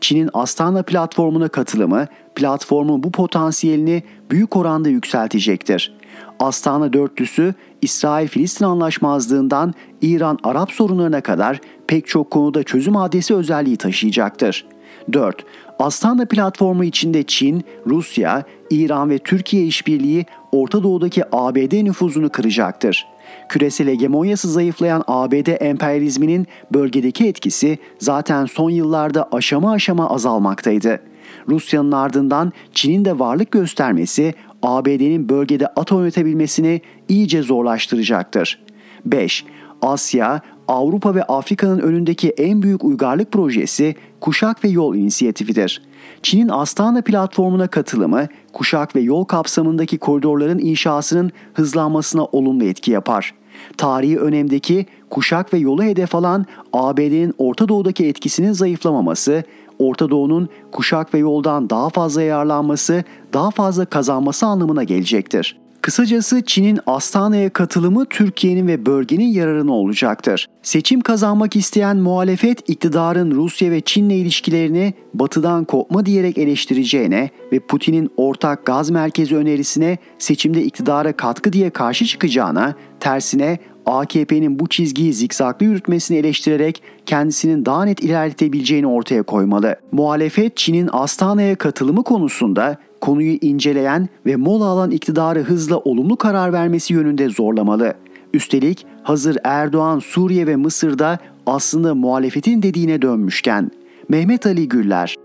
Çin'in 0.00 0.30
Astana 0.34 0.82
platformuna 0.82 1.48
katılımı 1.48 2.06
platformun 2.34 3.02
bu 3.02 3.12
potansiyelini 3.12 4.02
büyük 4.30 4.56
oranda 4.56 4.88
yükseltecektir. 4.88 5.94
Astana 6.40 6.92
dörtlüsü 6.92 7.54
İsrail-Filistin 7.82 8.64
anlaşmazlığından 8.64 9.74
İran-Arap 10.02 10.72
sorunlarına 10.72 11.20
kadar 11.20 11.60
pek 11.86 12.06
çok 12.06 12.30
konuda 12.30 12.62
çözüm 12.62 12.96
adresi 12.96 13.34
özelliği 13.34 13.76
taşıyacaktır. 13.76 14.66
4. 15.12 15.44
Astana 15.78 16.26
platformu 16.26 16.84
içinde 16.84 17.22
Çin, 17.22 17.64
Rusya, 17.86 18.42
İran 18.70 19.10
ve 19.10 19.18
Türkiye 19.18 19.64
işbirliği 19.64 20.26
Orta 20.52 20.82
Doğu'daki 20.82 21.22
ABD 21.32 21.84
nüfuzunu 21.84 22.28
kıracaktır. 22.28 23.06
Küresel 23.48 23.88
hegemonyası 23.88 24.52
zayıflayan 24.52 25.04
ABD 25.06 25.62
emperyalizminin 25.62 26.46
bölgedeki 26.72 27.26
etkisi 27.26 27.78
zaten 27.98 28.46
son 28.46 28.70
yıllarda 28.70 29.28
aşama 29.32 29.72
aşama 29.72 30.10
azalmaktaydı. 30.10 31.00
Rusya'nın 31.48 31.92
ardından 31.92 32.52
Çin'in 32.72 33.04
de 33.04 33.18
varlık 33.18 33.50
göstermesi 33.50 34.34
ABD'nin 34.64 35.28
bölgede 35.28 35.66
atom 35.66 36.02
üretebilmesini 36.02 36.80
iyice 37.08 37.42
zorlaştıracaktır. 37.42 38.64
5. 39.04 39.44
Asya, 39.82 40.40
Avrupa 40.68 41.14
ve 41.14 41.22
Afrika'nın 41.22 41.78
önündeki 41.78 42.30
en 42.30 42.62
büyük 42.62 42.84
uygarlık 42.84 43.32
projesi 43.32 43.94
Kuşak 44.20 44.64
ve 44.64 44.68
Yol 44.68 44.94
inisiyatifidir. 44.94 45.82
Çin'in 46.22 46.48
Astana 46.48 47.02
platformuna 47.02 47.66
katılımı, 47.66 48.26
kuşak 48.52 48.96
ve 48.96 49.00
yol 49.00 49.24
kapsamındaki 49.24 49.98
koridorların 49.98 50.58
inşasının 50.58 51.30
hızlanmasına 51.54 52.24
olumlu 52.24 52.64
etki 52.64 52.90
yapar. 52.90 53.34
Tarihi 53.76 54.18
önemdeki 54.18 54.86
kuşak 55.10 55.54
ve 55.54 55.58
yolu 55.58 55.82
hedef 55.82 56.14
alan 56.14 56.46
ABD'nin 56.72 57.34
Orta 57.38 57.68
Doğu'daki 57.68 58.06
etkisinin 58.06 58.52
zayıflamaması, 58.52 59.42
Orta 59.78 60.10
Doğu'nun 60.10 60.48
kuşak 60.72 61.14
ve 61.14 61.18
yoldan 61.18 61.70
daha 61.70 61.88
fazla 61.88 62.22
yararlanması, 62.22 63.04
daha 63.32 63.50
fazla 63.50 63.84
kazanması 63.84 64.46
anlamına 64.46 64.84
gelecektir. 64.84 65.64
Kısacası 65.84 66.42
Çin'in 66.42 66.80
Astana'ya 66.86 67.50
katılımı 67.50 68.06
Türkiye'nin 68.06 68.66
ve 68.66 68.86
bölgenin 68.86 69.26
yararına 69.26 69.72
olacaktır. 69.72 70.46
Seçim 70.62 71.00
kazanmak 71.00 71.56
isteyen 71.56 71.96
muhalefet 71.96 72.70
iktidarın 72.70 73.30
Rusya 73.30 73.70
ve 73.70 73.80
Çin'le 73.80 74.10
ilişkilerini 74.10 74.94
batıdan 75.14 75.64
kopma 75.64 76.06
diyerek 76.06 76.38
eleştireceğine 76.38 77.30
ve 77.52 77.60
Putin'in 77.60 78.10
ortak 78.16 78.66
gaz 78.66 78.90
merkezi 78.90 79.36
önerisine 79.36 79.98
seçimde 80.18 80.62
iktidara 80.62 81.12
katkı 81.12 81.52
diye 81.52 81.70
karşı 81.70 82.04
çıkacağına, 82.04 82.74
tersine 83.00 83.58
AKP'nin 83.86 84.58
bu 84.58 84.68
çizgiyi 84.68 85.12
zikzaklı 85.12 85.66
yürütmesini 85.66 86.16
eleştirerek 86.16 86.82
kendisinin 87.06 87.64
daha 87.64 87.84
net 87.84 88.04
ilerletebileceğini 88.04 88.86
ortaya 88.86 89.22
koymalı. 89.22 89.76
Muhalefet 89.92 90.56
Çin'in 90.56 90.88
Astana'ya 90.92 91.56
katılımı 91.56 92.04
konusunda 92.04 92.76
konuyu 93.00 93.32
inceleyen 93.40 94.08
ve 94.26 94.36
mola 94.36 94.64
alan 94.64 94.90
iktidarı 94.90 95.40
hızla 95.40 95.78
olumlu 95.78 96.16
karar 96.16 96.52
vermesi 96.52 96.94
yönünde 96.94 97.28
zorlamalı. 97.28 97.94
Üstelik 98.34 98.86
hazır 99.02 99.36
Erdoğan 99.44 99.98
Suriye 99.98 100.46
ve 100.46 100.56
Mısır'da 100.56 101.18
aslında 101.46 101.94
muhalefetin 101.94 102.62
dediğine 102.62 103.02
dönmüşken 103.02 103.70
Mehmet 104.08 104.46
Ali 104.46 104.68
Güller 104.68 105.16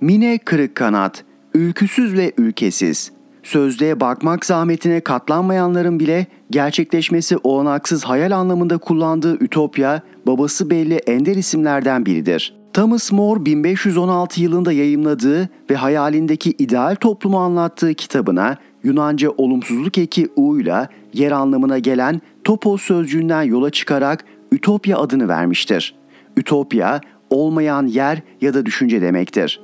Mine 0.00 0.38
kırık 0.38 0.74
kanat, 0.74 1.24
ülküsüz 1.54 2.14
ve 2.16 2.32
ülkesiz. 2.38 3.12
Sözlüğe 3.42 4.00
bakmak 4.00 4.46
zahmetine 4.46 5.00
katlanmayanların 5.00 6.00
bile 6.00 6.26
gerçekleşmesi 6.50 7.36
olanaksız 7.42 8.04
hayal 8.04 8.30
anlamında 8.30 8.78
kullandığı 8.78 9.44
Ütopya, 9.44 10.02
babası 10.26 10.70
belli 10.70 10.94
ender 10.94 11.36
isimlerden 11.36 12.06
biridir. 12.06 12.54
Thomas 12.72 13.12
More 13.12 13.44
1516 13.44 14.42
yılında 14.42 14.72
yayımladığı 14.72 15.48
ve 15.70 15.74
hayalindeki 15.74 16.50
ideal 16.50 16.94
toplumu 16.94 17.38
anlattığı 17.38 17.94
kitabına 17.94 18.56
Yunanca 18.84 19.30
olumsuzluk 19.30 19.98
eki 19.98 20.28
U 20.36 20.60
ile 20.60 20.88
yer 21.12 21.32
anlamına 21.32 21.78
gelen 21.78 22.20
topos 22.44 22.82
sözcüğünden 22.82 23.42
yola 23.42 23.70
çıkarak 23.70 24.24
Ütopya 24.52 24.98
adını 24.98 25.28
vermiştir. 25.28 25.94
Ütopya, 26.36 27.00
olmayan 27.30 27.86
yer 27.86 28.22
ya 28.40 28.54
da 28.54 28.66
düşünce 28.66 29.00
demektir. 29.00 29.60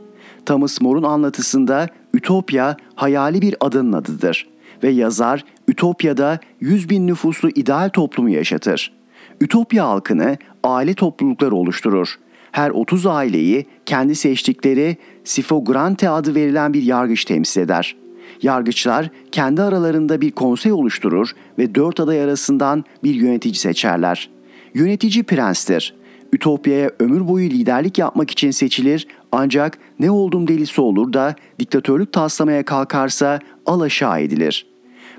Thomas 0.50 0.80
More'un 0.80 1.02
anlatısında 1.02 1.88
Ütopya 2.14 2.76
hayali 2.94 3.42
bir 3.42 3.54
adının 3.60 3.92
adıdır 3.92 4.48
ve 4.82 4.88
yazar 4.88 5.44
Ütopya'da 5.68 6.40
100 6.60 6.90
bin 6.90 7.06
nüfuslu 7.06 7.48
ideal 7.48 7.88
toplumu 7.88 8.30
yaşatır. 8.30 8.92
Ütopya 9.40 9.88
halkını 9.88 10.38
aile 10.64 10.94
toplulukları 10.94 11.54
oluşturur. 11.54 12.14
Her 12.52 12.70
30 12.70 13.06
aileyi 13.06 13.66
kendi 13.86 14.14
seçtikleri 14.14 14.96
Sifogrante 15.24 16.08
adı 16.08 16.34
verilen 16.34 16.72
bir 16.72 16.82
yargıç 16.82 17.24
temsil 17.24 17.60
eder. 17.60 17.96
Yargıçlar 18.42 19.10
kendi 19.32 19.62
aralarında 19.62 20.20
bir 20.20 20.30
konsey 20.30 20.72
oluşturur 20.72 21.30
ve 21.58 21.74
dört 21.74 22.00
aday 22.00 22.22
arasından 22.22 22.84
bir 23.04 23.14
yönetici 23.14 23.54
seçerler. 23.54 24.30
Yönetici 24.74 25.22
prenstir. 25.22 25.94
Ütopya'ya 26.32 26.90
ömür 26.98 27.28
boyu 27.28 27.50
liderlik 27.50 27.98
yapmak 27.98 28.30
için 28.30 28.50
seçilir 28.50 29.06
ancak 29.32 29.78
ne 29.98 30.10
oldum 30.10 30.48
delisi 30.48 30.80
olur 30.80 31.12
da 31.12 31.34
diktatörlük 31.58 32.12
taslamaya 32.12 32.64
kalkarsa 32.64 33.38
alaşağı 33.66 34.20
edilir. 34.20 34.66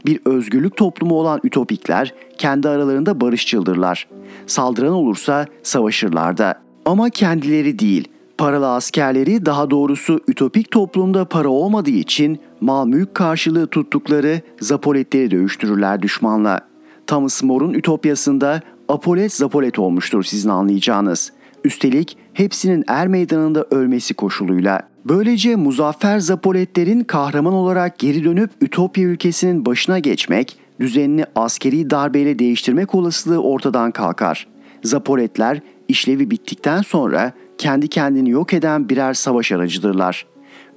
Bir 0.05 0.19
özgürlük 0.25 0.77
toplumu 0.77 1.15
olan 1.15 1.39
ütopikler 1.43 2.13
kendi 2.37 2.69
aralarında 2.69 3.21
barışçıldırlar. 3.21 4.07
Saldıran 4.47 4.93
olursa 4.93 5.45
savaşırlar 5.63 6.37
da. 6.37 6.61
Ama 6.85 7.09
kendileri 7.09 7.79
değil, 7.79 8.07
paralı 8.37 8.73
askerleri 8.73 9.45
daha 9.45 9.69
doğrusu 9.69 10.19
ütopik 10.27 10.71
toplumda 10.71 11.25
para 11.25 11.49
olmadığı 11.49 11.89
için 11.89 12.39
mal 12.61 12.85
mülk 12.85 13.15
karşılığı 13.15 13.67
tuttukları 13.67 14.41
zapoletleri 14.59 15.31
dövüştürürler 15.31 16.01
düşmanla. 16.01 16.61
Thomas 17.07 17.43
More'un 17.43 17.73
ütopyasında 17.73 18.61
apolet 18.89 19.33
zapolet 19.33 19.79
olmuştur 19.79 20.23
sizin 20.23 20.49
anlayacağınız. 20.49 21.31
Üstelik 21.63 22.17
hepsinin 22.33 22.83
er 22.87 23.07
meydanında 23.07 23.65
ölmesi 23.71 24.13
koşuluyla. 24.13 24.81
Böylece 25.05 25.55
muzaffer 25.55 26.19
zapoletlerin 26.19 27.03
kahraman 27.03 27.53
olarak 27.53 27.99
geri 27.99 28.23
dönüp 28.23 28.49
Ütopya 28.61 29.03
ülkesinin 29.03 29.65
başına 29.65 29.99
geçmek, 29.99 30.57
düzenini 30.79 31.25
askeri 31.35 31.89
darbeyle 31.89 32.39
değiştirmek 32.39 32.95
olasılığı 32.95 33.41
ortadan 33.43 33.91
kalkar. 33.91 34.47
Zapoletler 34.83 35.61
işlevi 35.87 36.31
bittikten 36.31 36.81
sonra 36.81 37.31
kendi 37.57 37.87
kendini 37.87 38.29
yok 38.29 38.53
eden 38.53 38.89
birer 38.89 39.13
savaş 39.13 39.51
aracıdırlar. 39.51 40.25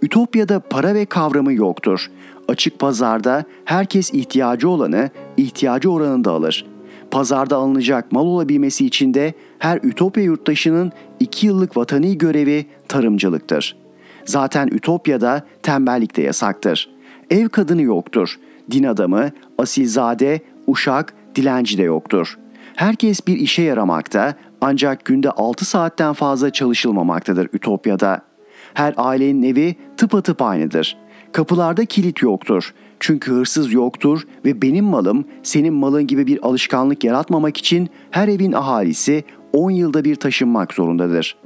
Ütopya'da 0.03 0.61
para 0.61 0.95
ve 0.95 1.07
kavramı 1.07 1.53
yoktur. 1.53 2.11
Açık 2.49 2.79
pazarda 2.79 3.45
herkes 3.65 4.15
ihtiyacı 4.15 4.69
olanı 4.69 5.11
ihtiyacı 5.37 5.91
oranında 5.91 6.31
alır 6.31 6.74
pazarda 7.15 7.57
alınacak 7.57 8.13
mal 8.13 8.27
olabilmesi 8.27 8.87
için 8.87 9.15
de 9.15 9.35
her 9.59 9.81
Ütopya 9.83 10.25
yurttaşının 10.25 10.93
2 11.21 11.47
yıllık 11.47 11.77
vatani 11.77 12.19
görevi 12.19 12.67
tarımcılıktır. 12.89 13.77
Zaten 14.25 14.69
Ütopya'da 14.69 15.43
tembellik 15.63 16.17
de 16.17 16.23
yasaktır. 16.23 16.91
Ev 17.31 17.49
kadını 17.49 17.83
yoktur. 17.83 18.39
Din 18.71 18.85
adamı, 18.85 19.31
asilzade, 19.59 20.41
uşak, 20.67 21.15
dilenci 21.35 21.79
de 21.79 21.83
yoktur. 21.83 22.39
Herkes 22.77 23.27
bir 23.27 23.37
işe 23.37 23.63
yaramakta 23.63 24.35
ancak 24.61 25.05
günde 25.05 25.31
6 25.31 25.65
saatten 25.65 26.13
fazla 26.13 26.51
çalışılmamaktadır 26.51 27.49
Ütopya'da. 27.53 28.21
Her 28.75 28.95
ailenin 28.97 29.43
evi 29.43 29.77
tıpatıp 29.97 30.43
aynıdır. 30.43 30.97
Kapılarda 31.33 31.85
kilit 31.85 32.23
yoktur. 32.23 32.75
Çünkü 33.01 33.33
hırsız 33.33 33.73
yoktur 33.73 34.27
ve 34.45 34.63
benim 34.63 34.85
malım 34.85 35.25
senin 35.43 35.75
malın 35.75 36.07
gibi 36.07 36.27
bir 36.27 36.47
alışkanlık 36.47 37.05
yaratmamak 37.05 37.57
için 37.57 37.89
her 38.11 38.29
evin 38.29 38.53
ahalisi 38.53 39.25
10 39.53 39.71
yılda 39.71 40.05
bir 40.05 40.17
taşınmak 40.17 40.75
zorundadır. 40.75 41.37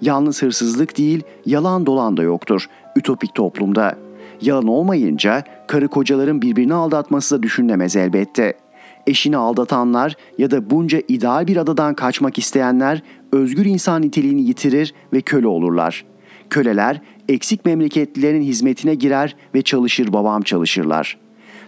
Yalnız 0.00 0.42
hırsızlık 0.42 0.98
değil, 0.98 1.22
yalan 1.46 1.86
dolan 1.86 2.16
da 2.16 2.22
yoktur 2.22 2.68
ütopik 2.96 3.34
toplumda. 3.34 3.98
Yalan 4.40 4.66
olmayınca 4.66 5.44
karı 5.68 5.88
kocaların 5.88 6.42
birbirini 6.42 6.74
aldatması 6.74 7.38
da 7.38 7.42
düşünülemez 7.42 7.96
elbette. 7.96 8.54
Eşini 9.06 9.36
aldatanlar 9.36 10.16
ya 10.38 10.50
da 10.50 10.70
bunca 10.70 11.02
ideal 11.08 11.46
bir 11.46 11.56
adadan 11.56 11.94
kaçmak 11.94 12.38
isteyenler 12.38 13.02
özgür 13.32 13.64
insan 13.64 14.02
niteliğini 14.02 14.42
yitirir 14.42 14.94
ve 15.12 15.20
köle 15.20 15.46
olurlar. 15.46 16.04
Köleler 16.50 17.00
eksik 17.28 17.64
memleketlilerin 17.64 18.42
hizmetine 18.42 18.94
girer 18.94 19.36
ve 19.54 19.62
çalışır 19.62 20.12
babam 20.12 20.42
çalışırlar. 20.42 21.18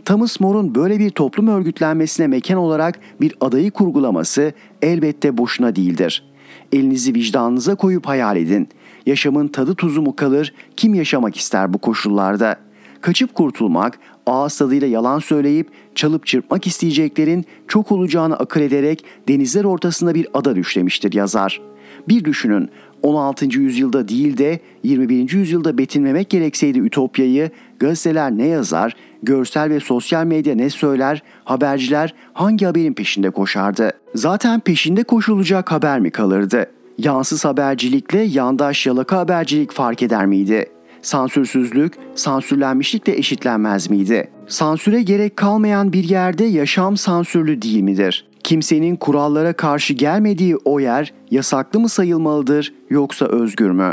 Thomas 0.04 0.40
More'un 0.40 0.74
böyle 0.74 0.98
bir 0.98 1.10
toplum 1.10 1.48
örgütlenmesine 1.48 2.26
mekan 2.26 2.58
olarak 2.58 3.00
bir 3.20 3.34
adayı 3.40 3.70
kurgulaması 3.70 4.52
elbette 4.82 5.38
boşuna 5.38 5.76
değildir. 5.76 6.24
Elinizi 6.72 7.14
vicdanınıza 7.14 7.74
koyup 7.74 8.06
hayal 8.06 8.36
edin. 8.36 8.68
Yaşamın 9.06 9.48
tadı 9.48 9.74
tuzu 9.74 10.02
mu 10.02 10.16
kalır, 10.16 10.54
kim 10.76 10.94
yaşamak 10.94 11.36
ister 11.36 11.74
bu 11.74 11.78
koşullarda? 11.78 12.56
Kaçıp 13.00 13.34
kurtulmak, 13.34 13.98
ağız 14.26 14.58
tadıyla 14.58 14.86
yalan 14.86 15.18
söyleyip 15.18 15.68
çalıp 15.94 16.26
çırpmak 16.26 16.66
isteyeceklerin 16.66 17.44
çok 17.68 17.92
olacağını 17.92 18.36
akıl 18.36 18.60
ederek 18.60 19.04
denizler 19.28 19.64
ortasında 19.64 20.14
bir 20.14 20.26
ada 20.34 20.56
düşlemiştir 20.56 21.12
yazar. 21.12 21.60
Bir 22.08 22.24
düşünün 22.24 22.70
16. 23.02 23.58
yüzyılda 23.58 24.08
değil 24.08 24.38
de 24.38 24.60
21. 24.82 25.32
yüzyılda 25.32 25.78
betinmemek 25.78 26.30
gerekseydi 26.30 26.78
Ütopya'yı 26.78 27.50
gazeteler 27.78 28.30
ne 28.30 28.46
yazar, 28.46 28.96
görsel 29.22 29.70
ve 29.70 29.80
sosyal 29.80 30.24
medya 30.24 30.54
ne 30.54 30.70
söyler, 30.70 31.22
haberciler 31.44 32.14
hangi 32.32 32.66
haberin 32.66 32.94
peşinde 32.94 33.30
koşardı? 33.30 33.90
Zaten 34.14 34.60
peşinde 34.60 35.02
koşulacak 35.02 35.72
haber 35.72 36.00
mi 36.00 36.10
kalırdı? 36.10 36.66
Yansız 36.98 37.44
habercilikle 37.44 38.20
yandaş 38.20 38.86
yalaka 38.86 39.18
habercilik 39.18 39.72
fark 39.72 40.02
eder 40.02 40.26
miydi? 40.26 40.66
Sansürsüzlük, 41.02 41.94
sansürlenmişlikle 42.14 43.16
eşitlenmez 43.16 43.90
miydi? 43.90 44.30
Sansüre 44.46 45.02
gerek 45.02 45.36
kalmayan 45.36 45.92
bir 45.92 46.04
yerde 46.04 46.44
yaşam 46.44 46.96
sansürlü 46.96 47.62
değil 47.62 47.80
midir? 47.80 48.27
Kimsenin 48.48 48.96
kurallara 48.96 49.52
karşı 49.52 49.94
gelmediği 49.94 50.56
o 50.64 50.80
yer 50.80 51.12
yasaklı 51.30 51.80
mı 51.80 51.88
sayılmalıdır 51.88 52.74
yoksa 52.90 53.26
özgür 53.26 53.70
mü? 53.70 53.92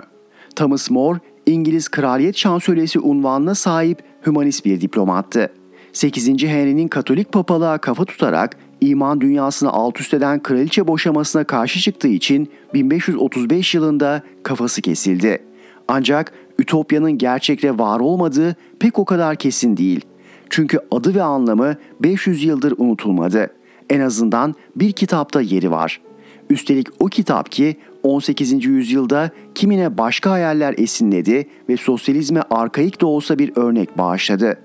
Thomas 0.56 0.92
More, 0.92 1.20
İngiliz 1.46 1.90
Kraliyet 1.90 2.38
Şansölyesi 2.38 3.00
unvanına 3.00 3.56
sahip 3.56 4.04
hümanist 4.26 4.66
bir 4.66 4.82
diplomattı. 4.82 5.52
8. 5.94 6.44
Henry'nin 6.44 6.88
Katolik 6.88 7.32
papalığa 7.32 7.78
kafa 7.78 8.06
tutarak 8.06 8.58
iman 8.82 9.22
dünyasını 9.22 9.70
alt 9.70 10.00
üst 10.00 10.14
eden 10.14 10.44
kraliçe 10.44 10.88
boşamasına 10.88 11.44
karşı 11.44 11.80
çıktığı 11.80 12.08
için 12.08 12.52
1535 12.74 13.76
yılında 13.76 14.22
kafası 14.44 14.82
kesildi. 14.82 15.44
Ancak 15.88 16.34
Ütopya'nın 16.60 17.18
gerçekte 17.18 17.78
var 17.78 18.00
olmadığı 18.00 18.56
pek 18.80 19.00
o 19.00 19.06
kadar 19.06 19.36
kesin 19.36 19.78
değil. 19.78 20.06
Çünkü 20.50 20.80
adı 20.92 21.16
ve 21.16 21.24
anlamı 21.24 21.76
500 22.00 22.44
yıldır 22.44 22.74
unutulmadı. 22.78 23.50
En 23.90 24.00
azından 24.00 24.56
bir 24.76 24.92
kitapta 24.92 25.42
yeri 25.42 25.72
var. 25.72 26.02
Üstelik 26.50 26.88
o 27.00 27.06
kitap 27.06 27.52
ki 27.52 27.76
18. 28.04 28.66
yüzyılda 28.66 29.30
kimine 29.56 29.98
başka 29.98 30.32
hayaller 30.32 30.76
esinledi 30.78 31.50
ve 31.70 31.78
sosyalizme 31.78 32.42
arkaik 32.50 33.02
de 33.02 33.06
olsa 33.06 33.40
bir 33.40 33.52
örnek 33.56 33.98
bağışladı. 33.98 34.58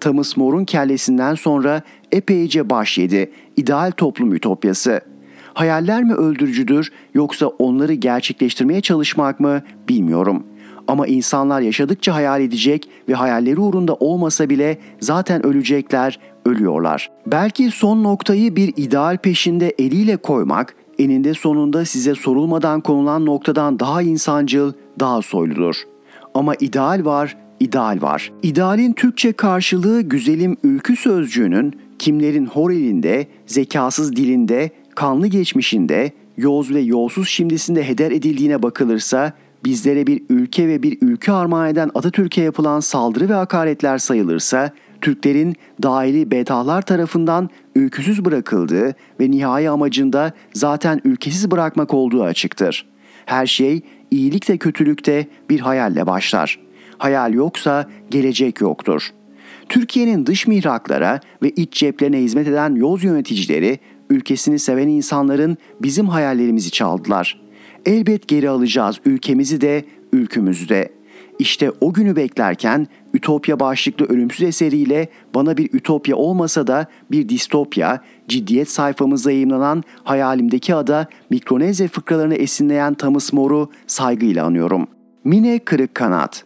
Thomas 0.00 0.36
More'un 0.36 0.64
kellesinden 0.64 1.34
sonra 1.34 1.82
epeyce 2.12 2.70
baş 2.70 2.98
yedi 2.98 3.32
ideal 3.56 3.90
toplum 3.90 4.34
ütopyası. 4.34 5.00
Hayaller 5.54 6.04
mi 6.04 6.14
öldürücüdür 6.14 6.92
yoksa 7.14 7.46
onları 7.46 7.94
gerçekleştirmeye 7.94 8.80
çalışmak 8.80 9.40
mı 9.40 9.62
bilmiyorum. 9.88 10.46
Ama 10.88 11.06
insanlar 11.06 11.60
yaşadıkça 11.60 12.14
hayal 12.14 12.40
edecek 12.40 12.88
ve 13.08 13.14
hayalleri 13.14 13.60
uğrunda 13.60 13.94
olmasa 13.94 14.48
bile 14.48 14.78
zaten 15.00 15.46
ölecekler, 15.46 16.18
ölüyorlar. 16.46 17.10
Belki 17.26 17.70
son 17.70 18.04
noktayı 18.04 18.56
bir 18.56 18.72
ideal 18.76 19.16
peşinde 19.16 19.74
eliyle 19.78 20.16
koymak 20.16 20.74
eninde 20.98 21.34
sonunda 21.34 21.84
size 21.84 22.14
sorulmadan 22.14 22.80
konulan 22.80 23.26
noktadan 23.26 23.78
daha 23.78 24.02
insancıl, 24.02 24.72
daha 25.00 25.22
soyludur. 25.22 25.76
Ama 26.34 26.54
ideal 26.54 27.04
var, 27.04 27.36
ideal 27.60 28.02
var. 28.02 28.32
İdealin 28.42 28.92
Türkçe 28.92 29.32
karşılığı 29.32 30.02
güzelim 30.02 30.56
ülkü 30.62 30.96
sözcüğünün 30.96 31.72
kimlerin 31.98 32.46
hor 32.46 32.70
elinde, 32.70 33.26
zekasız 33.46 34.16
dilinde, 34.16 34.70
kanlı 34.94 35.26
geçmişinde, 35.26 36.12
yoz 36.36 36.74
ve 36.74 36.80
yolsuz 36.80 37.28
şimdisinde 37.28 37.88
heder 37.88 38.10
edildiğine 38.10 38.62
bakılırsa 38.62 39.32
bizlere 39.64 40.06
bir 40.06 40.22
ülke 40.28 40.68
ve 40.68 40.82
bir 40.82 40.98
ülke 41.00 41.32
armağan 41.32 41.68
eden 41.68 41.90
Atatürk'e 41.94 42.42
yapılan 42.42 42.80
saldırı 42.80 43.28
ve 43.28 43.34
hakaretler 43.34 43.98
sayılırsa 43.98 44.70
Türklerin 45.00 45.56
dahili 45.82 46.30
betahlar 46.30 46.82
tarafından 46.82 47.50
ülküsüz 47.74 48.24
bırakıldığı 48.24 48.94
ve 49.20 49.30
nihai 49.30 49.70
amacında 49.70 50.32
zaten 50.52 51.00
ülkesiz 51.04 51.50
bırakmak 51.50 51.94
olduğu 51.94 52.22
açıktır. 52.22 52.86
Her 53.26 53.46
şey 53.46 53.80
iyilikte 54.10 54.58
kötülükte 54.58 55.26
bir 55.50 55.60
hayalle 55.60 56.06
başlar. 56.06 56.58
Hayal 56.98 57.34
yoksa 57.34 57.88
gelecek 58.10 58.60
yoktur. 58.60 59.10
Türkiye'nin 59.68 60.26
dış 60.26 60.46
mihraklara 60.46 61.20
ve 61.42 61.50
iç 61.50 61.72
ceplerine 61.72 62.18
hizmet 62.18 62.48
eden 62.48 62.74
yoz 62.74 63.04
yöneticileri 63.04 63.78
ülkesini 64.10 64.58
seven 64.58 64.88
insanların 64.88 65.56
bizim 65.80 66.08
hayallerimizi 66.08 66.70
çaldılar. 66.70 67.41
Elbet 67.86 68.28
geri 68.28 68.48
alacağız 68.48 69.00
ülkemizi 69.04 69.60
de 69.60 69.84
ülkümüzü 70.12 70.68
de.'' 70.68 71.02
İşte 71.38 71.72
o 71.80 71.92
günü 71.92 72.16
beklerken 72.16 72.86
Ütopya 73.14 73.60
başlıklı 73.60 74.06
ölümsüz 74.06 74.42
eseriyle 74.42 75.08
bana 75.34 75.56
bir 75.56 75.70
ütopya 75.72 76.16
olmasa 76.16 76.66
da 76.66 76.86
bir 77.10 77.28
distopya, 77.28 78.00
ciddiyet 78.28 78.70
sayfamızda 78.70 79.32
yayınlanan 79.32 79.82
hayalimdeki 80.04 80.74
ada 80.74 81.06
Mikronezya 81.30 81.88
fıkralarını 81.88 82.34
esinleyen 82.34 82.94
Thomas 82.94 83.32
More'u 83.32 83.70
saygıyla 83.86 84.46
anıyorum. 84.46 84.86
Mine 85.24 85.58
Kırık 85.58 85.94
Kanat 85.94 86.44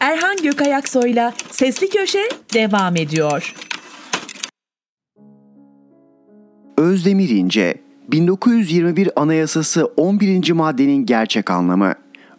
Erhan 0.00 0.36
Gökayaksoy'la 0.42 1.32
Sesli 1.50 1.88
Köşe 1.88 2.28
devam 2.54 2.96
ediyor. 2.96 3.54
Özdemir 6.78 7.28
İnce 7.28 7.74
1921 8.08 9.10
Anayasası 9.16 9.84
11. 9.84 10.52
maddenin 10.52 11.06
gerçek 11.06 11.50
anlamı. 11.50 11.94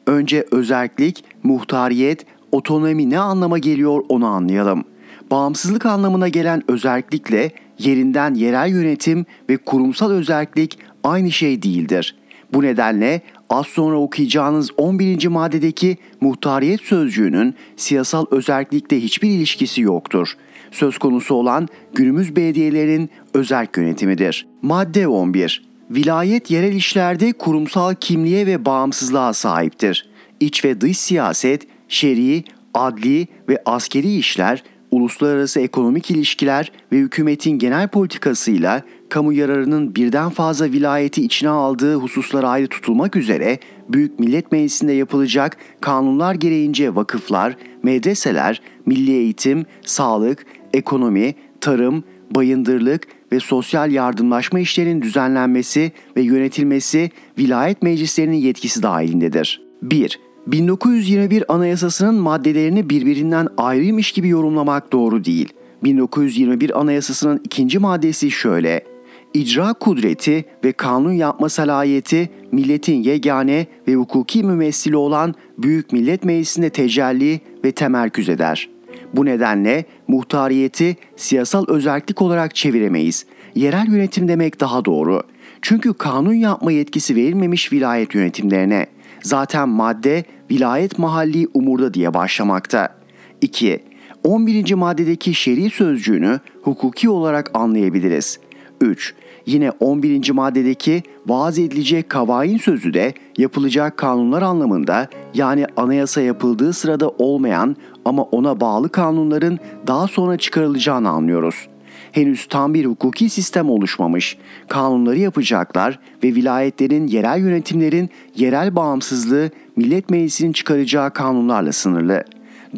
Önce 0.07 0.45
özellik, 0.51 1.23
muhtariyet, 1.43 2.25
otonomi 2.51 3.09
ne 3.09 3.19
anlama 3.19 3.57
geliyor 3.57 4.03
onu 4.09 4.27
anlayalım. 4.27 4.83
Bağımsızlık 5.31 5.85
anlamına 5.85 6.27
gelen 6.27 6.63
özellikle 6.67 7.51
yerinden 7.79 8.33
yerel 8.33 8.69
yönetim 8.69 9.25
ve 9.49 9.57
kurumsal 9.57 10.11
özellik 10.11 10.79
aynı 11.03 11.31
şey 11.31 11.61
değildir. 11.61 12.15
Bu 12.53 12.61
nedenle 12.61 13.21
az 13.51 13.67
sonra 13.67 13.97
okuyacağınız 13.97 14.69
11. 14.77 15.27
maddedeki 15.27 15.97
muhtariyet 16.21 16.81
sözcüğünün 16.81 17.55
siyasal 17.75 18.25
özellikle 18.31 18.99
hiçbir 18.99 19.29
ilişkisi 19.29 19.81
yoktur 19.81 20.37
söz 20.71 20.97
konusu 20.97 21.35
olan 21.35 21.67
günümüz 21.93 22.35
belediyelerinin 22.35 23.09
özel 23.33 23.67
yönetimidir. 23.77 24.47
Madde 24.61 25.07
11. 25.07 25.63
Vilayet 25.89 26.51
yerel 26.51 26.73
işlerde 26.73 27.33
kurumsal 27.33 27.95
kimliğe 27.95 28.47
ve 28.47 28.65
bağımsızlığa 28.65 29.33
sahiptir. 29.33 30.09
İç 30.39 30.65
ve 30.65 30.81
dış 30.81 30.97
siyaset, 30.97 31.67
şer'i, 31.87 32.43
adli 32.73 33.27
ve 33.49 33.61
askeri 33.65 34.15
işler, 34.15 34.63
uluslararası 34.91 35.59
ekonomik 35.59 36.11
ilişkiler 36.11 36.71
ve 36.91 36.97
hükümetin 36.97 37.59
genel 37.59 37.87
politikasıyla 37.87 38.81
kamu 39.11 39.33
yararının 39.33 39.95
birden 39.95 40.29
fazla 40.29 40.71
vilayeti 40.71 41.25
içine 41.25 41.49
aldığı 41.49 41.95
hususlar 41.95 42.43
ayrı 42.43 42.67
tutulmak 42.67 43.15
üzere 43.15 43.59
Büyük 43.89 44.19
Millet 44.19 44.51
Meclisi'nde 44.51 44.93
yapılacak 44.93 45.57
kanunlar 45.81 46.35
gereğince 46.35 46.95
vakıflar, 46.95 47.57
medreseler, 47.83 48.61
milli 48.85 49.11
eğitim, 49.11 49.65
sağlık, 49.85 50.45
ekonomi, 50.73 51.35
tarım, 51.61 52.03
bayındırlık 52.35 53.07
ve 53.31 53.39
sosyal 53.39 53.91
yardımlaşma 53.91 54.59
işlerinin 54.59 55.01
düzenlenmesi 55.01 55.91
ve 56.17 56.21
yönetilmesi 56.21 57.09
vilayet 57.39 57.81
meclislerinin 57.81 58.37
yetkisi 58.37 58.83
dahilindedir. 58.83 59.61
1. 59.81 60.19
1921 60.47 61.53
Anayasası'nın 61.53 62.15
maddelerini 62.15 62.89
birbirinden 62.89 63.47
ayrıymış 63.57 64.11
gibi 64.11 64.27
yorumlamak 64.27 64.91
doğru 64.91 65.25
değil. 65.25 65.49
1921 65.83 66.79
Anayasası'nın 66.79 67.41
ikinci 67.43 67.79
maddesi 67.79 68.31
şöyle. 68.31 68.90
İcra 69.33 69.73
kudreti 69.73 70.45
ve 70.63 70.71
kanun 70.71 71.13
yapma 71.13 71.49
salayeti 71.49 72.29
milletin 72.51 73.03
yegane 73.03 73.67
ve 73.87 73.95
hukuki 73.95 74.43
mümessili 74.43 74.95
olan 74.95 75.35
Büyük 75.57 75.93
Millet 75.93 76.23
Meclisi'nde 76.23 76.69
tecelli 76.69 77.41
ve 77.65 77.71
temerküz 77.71 78.29
eder.'' 78.29 78.81
Bu 79.13 79.25
nedenle 79.25 79.85
muhtariyeti 80.07 80.95
siyasal 81.15 81.65
özellik 81.67 82.21
olarak 82.21 82.55
çeviremeyiz. 82.55 83.25
Yerel 83.55 83.87
yönetim 83.87 84.27
demek 84.27 84.59
daha 84.59 84.85
doğru. 84.85 85.23
Çünkü 85.61 85.93
kanun 85.93 86.33
yapma 86.33 86.71
yetkisi 86.71 87.15
verilmemiş 87.15 87.73
vilayet 87.73 88.15
yönetimlerine. 88.15 88.85
Zaten 89.21 89.69
madde 89.69 90.23
vilayet 90.51 90.99
mahalli 90.99 91.47
umurda 91.53 91.93
diye 91.93 92.13
başlamakta. 92.13 92.95
2. 93.41 93.83
11. 94.23 94.73
maddedeki 94.73 95.33
şer'i 95.33 95.69
sözcüğünü 95.69 96.39
hukuki 96.61 97.09
olarak 97.09 97.51
anlayabiliriz. 97.53 98.39
3. 98.81 99.13
Yine 99.45 99.71
11. 99.79 100.31
maddedeki 100.31 101.03
vaaz 101.27 101.59
edilecek 101.59 102.09
kavain 102.09 102.57
sözü 102.57 102.93
de 102.93 103.13
yapılacak 103.37 103.97
kanunlar 103.97 104.41
anlamında 104.41 105.07
yani 105.33 105.65
anayasa 105.77 106.21
yapıldığı 106.21 106.73
sırada 106.73 107.09
olmayan 107.09 107.75
ama 108.05 108.23
ona 108.23 108.59
bağlı 108.59 108.89
kanunların 108.89 109.59
daha 109.87 110.07
sonra 110.07 110.37
çıkarılacağını 110.37 111.09
anlıyoruz. 111.09 111.67
Henüz 112.11 112.45
tam 112.45 112.73
bir 112.73 112.85
hukuki 112.85 113.29
sistem 113.29 113.69
oluşmamış. 113.69 114.37
Kanunları 114.67 115.19
yapacaklar 115.19 115.99
ve 116.23 116.27
vilayetlerin, 116.27 117.07
yerel 117.07 117.39
yönetimlerin 117.39 118.09
yerel 118.35 118.75
bağımsızlığı 118.75 119.49
Millet 119.75 120.09
Meclisi'nin 120.09 120.51
çıkaracağı 120.51 121.13
kanunlarla 121.13 121.71
sınırlı. 121.71 122.23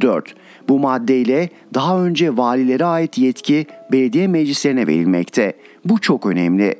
4. 0.01 0.36
Bu 0.70 0.80
maddeyle 0.80 1.49
daha 1.74 2.03
önce 2.03 2.38
valilere 2.38 2.86
ait 2.86 3.18
yetki 3.18 3.66
belediye 3.91 4.28
meclislerine 4.28 4.88
verilmekte. 4.88 5.53
Bu 5.86 6.01
çok 6.01 6.25
önemli. 6.25 6.75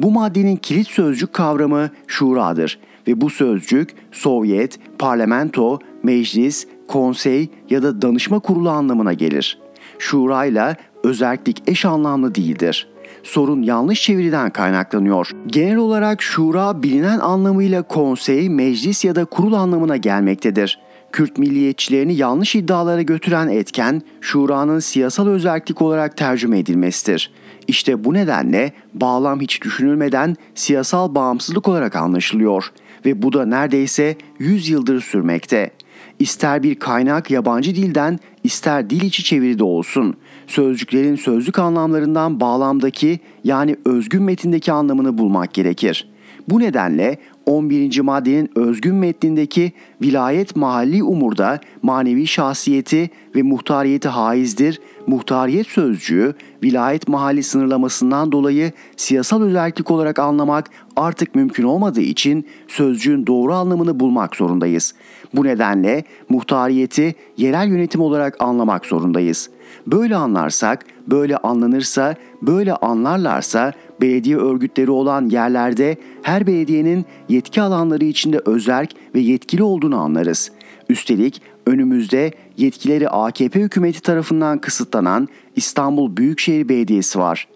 Bu 0.00 0.10
maddenin 0.10 0.56
kilit 0.56 0.88
sözcük 0.88 1.32
kavramı 1.32 1.90
şuradır 2.06 2.78
ve 3.08 3.20
bu 3.20 3.30
sözcük 3.30 3.94
Sovyet, 4.12 4.78
parlamento, 4.98 5.78
meclis, 6.02 6.66
konsey 6.88 7.48
ya 7.70 7.82
da 7.82 8.02
danışma 8.02 8.38
kurulu 8.38 8.70
anlamına 8.70 9.12
gelir. 9.12 9.58
Şura 9.98 10.44
ile 10.44 10.76
özellik 11.04 11.62
eş 11.66 11.84
anlamlı 11.84 12.34
değildir. 12.34 12.88
Sorun 13.22 13.62
yanlış 13.62 14.02
çeviriden 14.02 14.50
kaynaklanıyor. 14.50 15.30
Genel 15.46 15.76
olarak 15.76 16.22
şura 16.22 16.82
bilinen 16.82 17.18
anlamıyla 17.18 17.82
konsey, 17.82 18.48
meclis 18.48 19.04
ya 19.04 19.14
da 19.14 19.24
kurul 19.24 19.52
anlamına 19.52 19.96
gelmektedir. 19.96 20.78
Kürt 21.12 21.38
milliyetçilerini 21.38 22.14
yanlış 22.14 22.54
iddialara 22.54 23.02
götüren 23.02 23.48
etken, 23.48 24.02
şuranın 24.20 24.78
siyasal 24.78 25.26
özellik 25.26 25.82
olarak 25.82 26.16
tercüme 26.16 26.58
edilmesidir. 26.58 27.30
İşte 27.68 28.04
bu 28.04 28.14
nedenle 28.14 28.72
bağlam 28.94 29.40
hiç 29.40 29.62
düşünülmeden 29.62 30.36
siyasal 30.54 31.14
bağımsızlık 31.14 31.68
olarak 31.68 31.96
anlaşılıyor 31.96 32.72
ve 33.06 33.22
bu 33.22 33.32
da 33.32 33.46
neredeyse 33.46 34.16
100 34.38 34.68
yıldır 34.68 35.00
sürmekte. 35.00 35.70
İster 36.18 36.62
bir 36.62 36.74
kaynak 36.74 37.30
yabancı 37.30 37.74
dilden, 37.74 38.18
ister 38.44 38.90
dil 38.90 39.02
içi 39.02 39.24
çeviride 39.24 39.64
olsun, 39.64 40.16
sözcüklerin 40.46 41.16
sözlük 41.16 41.58
anlamlarından 41.58 42.40
bağlamdaki 42.40 43.20
yani 43.44 43.76
özgün 43.84 44.22
metindeki 44.22 44.72
anlamını 44.72 45.18
bulmak 45.18 45.54
gerekir. 45.54 46.11
Bu 46.48 46.60
nedenle 46.60 47.18
11. 47.46 48.00
maddenin 48.00 48.50
özgün 48.54 48.94
metnindeki 48.94 49.72
vilayet 50.02 50.56
mahalli 50.56 51.02
umurda 51.02 51.60
manevi 51.82 52.26
şahsiyeti 52.26 53.10
ve 53.36 53.42
muhtariyeti 53.42 54.08
haizdir. 54.08 54.80
Muhtariyet 55.06 55.66
sözcüğü 55.66 56.34
vilayet 56.62 57.08
mahalli 57.08 57.42
sınırlamasından 57.42 58.32
dolayı 58.32 58.72
siyasal 58.96 59.42
özellik 59.42 59.90
olarak 59.90 60.18
anlamak 60.18 60.70
artık 60.96 61.34
mümkün 61.34 61.64
olmadığı 61.64 62.00
için 62.00 62.46
sözcüğün 62.68 63.26
doğru 63.26 63.54
anlamını 63.54 64.00
bulmak 64.00 64.36
zorundayız. 64.36 64.94
Bu 65.34 65.44
nedenle 65.44 66.04
muhtariyeti 66.28 67.14
yerel 67.36 67.68
yönetim 67.68 68.00
olarak 68.00 68.42
anlamak 68.42 68.86
zorundayız. 68.86 69.50
Böyle 69.86 70.16
anlarsak, 70.16 70.86
böyle 71.06 71.36
anlanırsa, 71.36 72.14
böyle 72.42 72.74
anlarlarsa 72.74 73.72
belediye 74.02 74.36
örgütleri 74.36 74.90
olan 74.90 75.28
yerlerde 75.28 75.96
her 76.22 76.46
belediyenin 76.46 77.04
yetki 77.28 77.62
alanları 77.62 78.04
içinde 78.04 78.40
özerk 78.46 78.90
ve 79.14 79.20
yetkili 79.20 79.62
olduğunu 79.62 79.96
anlarız. 80.00 80.52
Üstelik 80.88 81.42
önümüzde 81.66 82.30
yetkileri 82.56 83.08
AKP 83.08 83.60
hükümeti 83.60 84.02
tarafından 84.02 84.58
kısıtlanan 84.58 85.28
İstanbul 85.56 86.16
Büyükşehir 86.16 86.68
Belediyesi 86.68 87.18
var. 87.18 87.48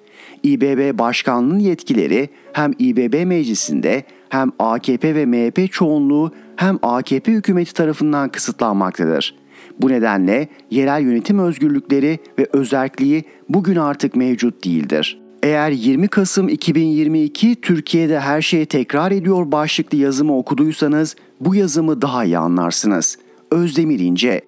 İBB 0.43 0.99
Başkanlığı'nın 0.99 1.59
yetkileri 1.59 2.29
hem 2.53 2.73
İBB 2.79 3.27
Meclisi'nde 3.27 4.05
hem 4.29 4.53
AKP 4.59 5.15
ve 5.15 5.27
MHP 5.27 5.73
çoğunluğu 5.73 6.33
hem 6.57 6.79
AKP 6.83 7.33
hükümeti 7.33 7.75
tarafından 7.75 8.29
kısıtlanmaktadır. 8.29 9.35
Bu 9.81 9.89
nedenle 9.89 10.49
yerel 10.71 11.03
yönetim 11.03 11.39
özgürlükleri 11.39 12.19
ve 12.39 12.47
özerkliği 12.53 13.25
bugün 13.49 13.77
artık 13.77 14.17
mevcut 14.17 14.65
değildir. 14.65 15.26
Eğer 15.47 15.71
20 15.71 16.09
Kasım 16.09 16.49
2022 16.49 17.61
Türkiye'de 17.61 18.21
her 18.21 18.43
şey 18.43 18.67
tekrar 18.67 19.13
ediyor 19.13 19.53
başlıklı 19.53 19.99
yazımı 19.99 20.39
okuduysanız 20.39 21.17
bu 21.41 21.55
yazımı 21.55 22.03
daha 22.03 22.25
iyi 22.25 22.39
anlarsınız. 22.39 23.19
Özdemir 23.51 23.99
İnce 23.99 24.41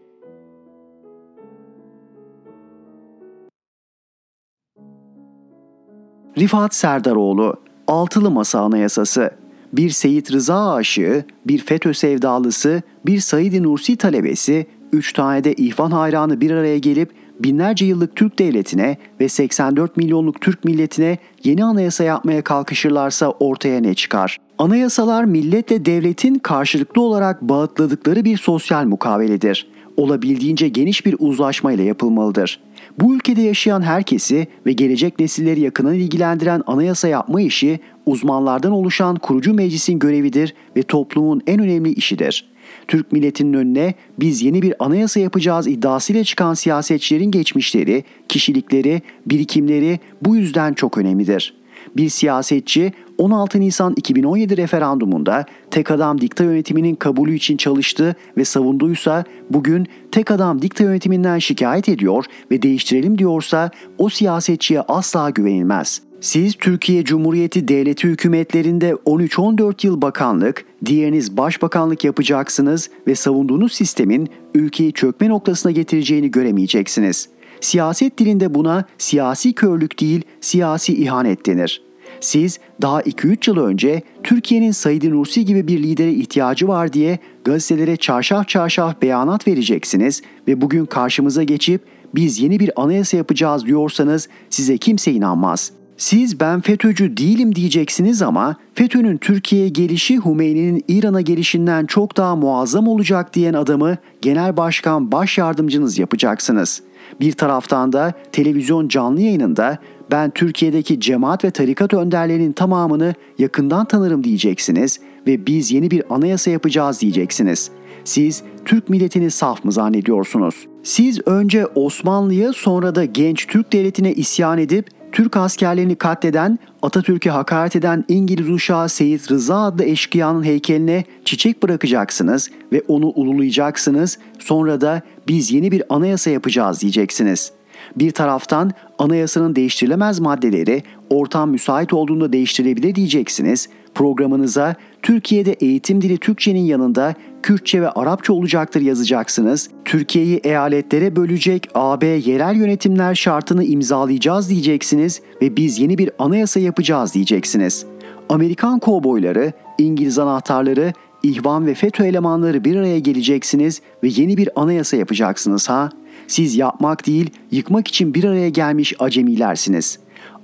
Rifat 6.39 6.75
Serdaroğlu 6.75 7.57
Altılı 7.87 8.31
Masa 8.31 8.61
Anayasası 8.61 9.31
bir 9.73 9.91
Seyit 9.91 10.33
Rıza 10.33 10.75
aşığı, 10.75 11.25
bir 11.47 11.59
FETÖ 11.59 11.95
sevdalısı, 11.95 12.83
bir 13.07 13.21
Said 13.21 13.63
Nursi 13.63 13.97
talebesi, 13.97 14.67
üç 14.93 15.13
tane 15.13 15.45
de 15.45 15.55
ihvan 15.55 15.91
hayranı 15.91 16.41
bir 16.41 16.51
araya 16.51 16.79
gelip 16.79 17.13
binlerce 17.43 17.87
yıllık 17.87 18.17
Türk 18.17 18.39
devletine 18.39 18.97
ve 19.21 19.29
84 19.29 19.97
milyonluk 19.97 20.41
Türk 20.41 20.65
milletine 20.65 21.19
yeni 21.45 21.65
anayasa 21.65 22.05
yapmaya 22.05 22.43
kalkışırlarsa 22.43 23.31
ortaya 23.31 23.81
ne 23.81 23.95
çıkar? 23.95 24.39
Anayasalar 24.59 25.25
milletle 25.25 25.85
devletin 25.85 26.35
karşılıklı 26.35 27.03
olarak 27.03 27.43
bağıtladıkları 27.43 28.25
bir 28.25 28.37
sosyal 28.37 28.85
mukaveledir. 28.85 29.67
Olabildiğince 29.97 30.69
geniş 30.69 31.07
bir 31.07 31.17
uzlaşmayla 31.19 31.85
yapılmalıdır. 31.85 32.61
Bu 33.01 33.15
ülkede 33.15 33.43
yaşayan 33.43 33.83
herkesi 33.83 34.47
ve 34.67 34.73
gelecek 34.73 35.19
nesilleri 35.19 35.61
yakından 35.61 35.95
ilgilendiren 35.95 36.63
anayasa 36.67 37.09
yapma 37.09 37.41
işi 37.41 37.81
uzmanlardan 38.07 38.73
oluşan 38.73 39.17
kurucu 39.17 39.55
meclisin 39.55 39.99
görevidir 39.99 40.55
ve 40.77 40.83
toplumun 40.83 41.43
en 41.47 41.61
önemli 41.61 41.93
işidir. 41.93 42.49
Türk 42.89 43.13
milletinin 43.13 43.53
önüne 43.53 43.95
biz 44.21 44.43
yeni 44.43 44.63
bir 44.63 44.75
anayasa 44.79 45.21
yapacağız 45.21 45.67
iddiasıyla 45.67 46.25
çıkan 46.25 46.55
siyasetçilerin 46.55 47.31
geçmişleri, 47.31 48.05
kişilikleri, 48.29 49.03
birikimleri 49.27 50.01
bu 50.23 50.37
yüzden 50.37 50.75
çok 50.75 50.99
önemlidir. 50.99 51.58
Bir 51.97 52.09
siyasetçi 52.09 52.93
16 53.19 53.61
Nisan 53.61 53.95
2017 53.97 54.57
referandumunda 54.57 55.45
tek 55.71 55.91
adam 55.91 56.21
dikta 56.21 56.45
yönetiminin 56.45 56.95
kabulü 56.95 57.35
için 57.35 57.57
çalıştı 57.57 58.17
ve 58.37 58.45
savunduysa 58.45 59.25
bugün 59.51 59.87
tek 60.13 60.31
adam 60.31 60.63
dikta 60.63 60.85
yönetiminden 60.85 61.39
şikayet 61.39 61.89
ediyor 61.89 62.25
ve 62.51 62.63
değiştirelim 62.63 63.19
diyorsa 63.19 63.71
o 63.99 64.09
siyasetçiye 64.09 64.81
asla 64.81 65.31
güvenilmez. 65.31 66.03
Siz 66.21 66.55
Türkiye 66.55 67.05
Cumhuriyeti 67.05 67.69
Devleti 67.69 68.09
hükümetlerinde 68.09 68.91
13-14 68.91 69.87
yıl 69.87 70.03
bakanlık, 70.03 70.65
diğeriniz 70.85 71.37
başbakanlık 71.37 72.05
yapacaksınız 72.05 72.91
ve 73.07 73.15
savunduğunuz 73.15 73.73
sistemin 73.73 74.29
ülkeyi 74.55 74.93
çökme 74.93 75.29
noktasına 75.29 75.73
getireceğini 75.73 76.31
göremeyeceksiniz. 76.31 77.29
Siyaset 77.61 78.19
dilinde 78.19 78.55
buna 78.55 78.85
siyasi 78.99 79.53
körlük 79.53 80.01
değil, 80.01 80.23
siyasi 80.41 81.03
ihanet 81.03 81.47
denir. 81.47 81.83
Siz 82.21 82.59
daha 82.83 83.03
2-3 83.03 83.51
yıl 83.51 83.57
önce 83.57 84.03
Türkiye'nin 84.23 84.71
Said 84.71 85.03
Nursi 85.03 85.45
gibi 85.45 85.69
bir 85.69 85.83
lidere 85.83 86.13
ihtiyacı 86.13 86.69
var 86.69 86.93
diye 86.93 87.19
gazetelere 87.45 87.97
çarşaf 87.97 88.49
çarşaf 88.49 89.03
beyanat 89.03 89.49
vereceksiniz 89.49 90.23
ve 90.49 90.61
bugün 90.61 90.87
karşımıza 90.87 91.43
geçip 91.43 91.83
biz 92.15 92.41
yeni 92.41 92.61
bir 92.61 92.83
anayasa 92.83 93.17
yapacağız 93.17 93.67
diyorsanız 93.67 94.29
size 94.51 94.79
kimse 94.79 95.13
inanmaz. 95.13 95.73
Siz 95.97 96.41
ben 96.41 96.61
FETÖ'cü 96.61 97.17
değilim 97.17 97.55
diyeceksiniz 97.55 98.23
ama 98.23 98.57
FETÖ'nün 98.75 99.19
Türkiye'ye 99.19 99.69
gelişi 99.69 100.25
Hümeyni'nin 100.25 100.85
İran'a 100.89 101.21
gelişinden 101.21 101.87
çok 101.87 102.17
daha 102.17 102.37
muazzam 102.37 102.89
olacak 102.89 103.35
diyen 103.35 103.55
adamı 103.55 103.97
genel 104.23 104.57
başkan 104.57 105.13
baş 105.13 105.39
yardımcınız 105.39 105.99
yapacaksınız. 105.99 106.83
Bir 107.21 107.33
taraftan 107.33 107.93
da 107.93 108.13
televizyon 108.33 108.89
canlı 108.89 109.21
yayınında 109.21 109.79
ben 110.11 110.31
Türkiye'deki 110.31 111.01
cemaat 111.01 111.45
ve 111.45 111.51
tarikat 111.51 111.95
önderlerinin 111.95 112.53
tamamını 112.53 113.15
yakından 113.39 113.85
tanırım 113.85 114.25
diyeceksiniz 114.25 115.01
ve 115.27 115.47
biz 115.47 115.73
yeni 115.73 115.91
bir 115.91 116.03
anayasa 116.11 116.51
yapacağız 116.51 117.01
diyeceksiniz. 117.01 117.71
Siz 118.05 118.43
Türk 118.65 118.89
milletini 118.89 119.31
saf 119.31 119.65
mı 119.65 119.73
zannediyorsunuz? 119.73 120.67
Siz 120.83 121.21
önce 121.27 121.67
Osmanlı'ya 121.67 122.53
sonra 122.53 122.95
da 122.95 123.05
genç 123.05 123.47
Türk 123.47 123.73
devletine 123.73 124.13
isyan 124.13 124.59
edip 124.59 124.98
Türk 125.13 125.37
askerlerini 125.37 125.97
katleden, 125.97 126.59
Atatürk'e 126.83 127.31
hakaret 127.31 127.77
eden 127.77 128.05
İngiliz 128.09 128.51
uşağı 128.51 128.89
Seyit 128.89 129.31
Rıza 129.31 129.63
adlı 129.63 129.85
eşkıyanın 129.85 130.43
heykeline 130.43 131.05
çiçek 131.25 131.63
bırakacaksınız 131.63 132.51
ve 132.73 132.83
onu 132.89 133.07
ululayacaksınız. 133.07 134.19
Sonra 134.39 134.81
da 134.81 135.03
biz 135.29 135.53
yeni 135.53 135.73
bir 135.73 135.83
anayasa 135.89 136.31
yapacağız 136.31 136.81
diyeceksiniz. 136.81 137.53
Bir 137.97 138.11
taraftan 138.11 138.73
Anayasanın 138.99 139.57
değiştirilemez 139.57 140.21
maddeleri 140.21 140.83
ortam 141.11 141.51
müsait 141.51 141.93
olduğunda 141.93 142.33
değiştirilebilir 142.33 142.95
diyeceksiniz. 142.95 143.69
Programınıza 143.99 144.75
Türkiye'de 145.03 145.53
eğitim 145.53 146.01
dili 146.01 146.19
Türkçenin 146.19 146.65
yanında 146.65 147.15
Kürtçe 147.43 147.83
ve 147.83 147.91
Arapça 147.91 148.33
olacaktır 148.33 148.81
yazacaksınız. 148.81 149.71
Türkiye'yi 149.85 150.37
eyaletlere 150.37 151.17
bölecek 151.17 151.69
AB 151.75 152.07
yerel 152.07 152.57
yönetimler 152.57 153.15
şartını 153.15 153.65
imzalayacağız 153.65 154.51
diyeceksiniz 154.51 155.21
ve 155.43 155.57
biz 155.57 155.79
yeni 155.79 155.99
bir 155.99 156.11
anayasa 156.19 156.61
yapacağız 156.61 157.15
diyeceksiniz. 157.15 157.87
Amerikan 158.29 158.79
kovboyları, 158.79 159.53
İngiliz 159.79 160.19
anahtarları, 160.19 160.93
İhvan 161.23 161.67
ve 161.67 161.75
FETÖ 161.75 162.05
elemanları 162.05 162.65
bir 162.65 162.77
araya 162.77 162.99
geleceksiniz 162.99 163.83
ve 164.03 164.09
yeni 164.09 164.37
bir 164.37 164.49
anayasa 164.57 164.97
yapacaksınız 164.97 165.69
ha? 165.69 165.91
Siz 166.27 166.57
yapmak 166.57 167.07
değil, 167.07 167.31
yıkmak 167.51 167.89
için 167.89 168.15
bir 168.15 168.25
araya 168.25 168.49
gelmiş 168.49 168.95
acemilersiniz. 168.99 169.99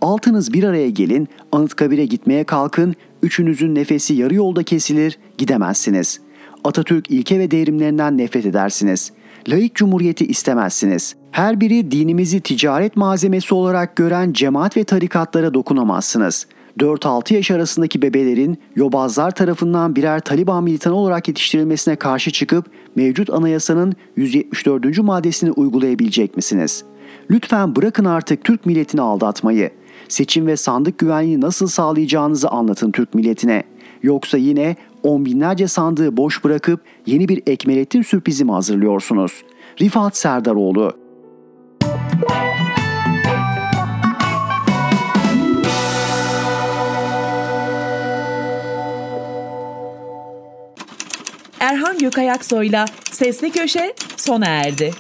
Altınız 0.05 0.52
bir 0.52 0.64
araya 0.64 0.90
gelin, 0.90 1.28
Anıtkabir'e 1.52 2.07
gitmeye 2.07 2.44
kalkın, 2.44 2.94
üçünüzün 3.22 3.74
nefesi 3.74 4.14
yarı 4.14 4.34
yolda 4.34 4.62
kesilir, 4.62 5.18
gidemezsiniz. 5.38 6.20
Atatürk 6.64 7.11
ilke 7.11 7.38
ve 7.38 7.50
devrimlerinden 7.50 8.18
nefret 8.18 8.46
edersiniz. 8.46 9.12
Laik 9.48 9.74
cumhuriyeti 9.74 10.26
istemezsiniz. 10.26 11.14
Her 11.30 11.61
biri 11.61 11.90
dinimizi 11.90 12.40
ticaret 12.40 12.96
malzemesi 12.96 13.55
olarak 13.55 13.96
gören 13.96 14.32
cemaat 14.32 14.76
ve 14.76 14.84
tarikatlara 14.84 15.55
dokunamazsınız. 15.55 16.46
4-6 16.78 17.34
yaş 17.34 17.50
arasındaki 17.50 18.02
bebelerin 18.02 18.59
yobazlar 18.76 19.30
tarafından 19.30 19.96
birer 19.96 20.20
Taliban 20.20 20.64
militanı 20.64 20.94
olarak 20.94 21.28
yetiştirilmesine 21.28 21.96
karşı 21.96 22.30
çıkıp 22.30 22.66
mevcut 22.96 23.30
anayasanın 23.30 23.94
174. 24.16 24.98
maddesini 24.98 25.52
uygulayabilecek 25.52 26.36
misiniz? 26.36 26.84
Lütfen 27.30 27.76
bırakın 27.76 28.05
artık 28.05 28.44
Türk 28.44 28.66
milletini 28.66 29.00
aldatmayı. 29.00 29.70
Seçim 30.09 30.46
ve 30.46 30.57
sandık 30.57 30.98
güvenliğini 30.98 31.40
nasıl 31.40 31.66
sağlayacağınızı 31.66 32.48
anlatın 32.48 32.90
Türk 32.90 33.14
milletine. 33.14 33.62
Yoksa 34.02 34.38
yine 34.38 34.76
on 35.02 35.24
binlerce 35.24 35.68
sandığı 35.68 36.16
boş 36.16 36.44
bırakıp 36.44 36.80
yeni 37.07 37.28
bir 37.28 37.42
Ekmelettin 37.46 38.02
sürprizi 38.02 38.44
mi 38.44 38.52
hazırlıyorsunuz? 38.52 39.42
Rifat 39.80 40.16
Serdaroğlu 40.16 40.92
Erhan 51.61 51.98
Gökayaksoy'la 51.98 52.84
Sesli 53.11 53.50
Köşe 53.50 53.94
sona 54.16 54.46
erdi. 54.46 54.90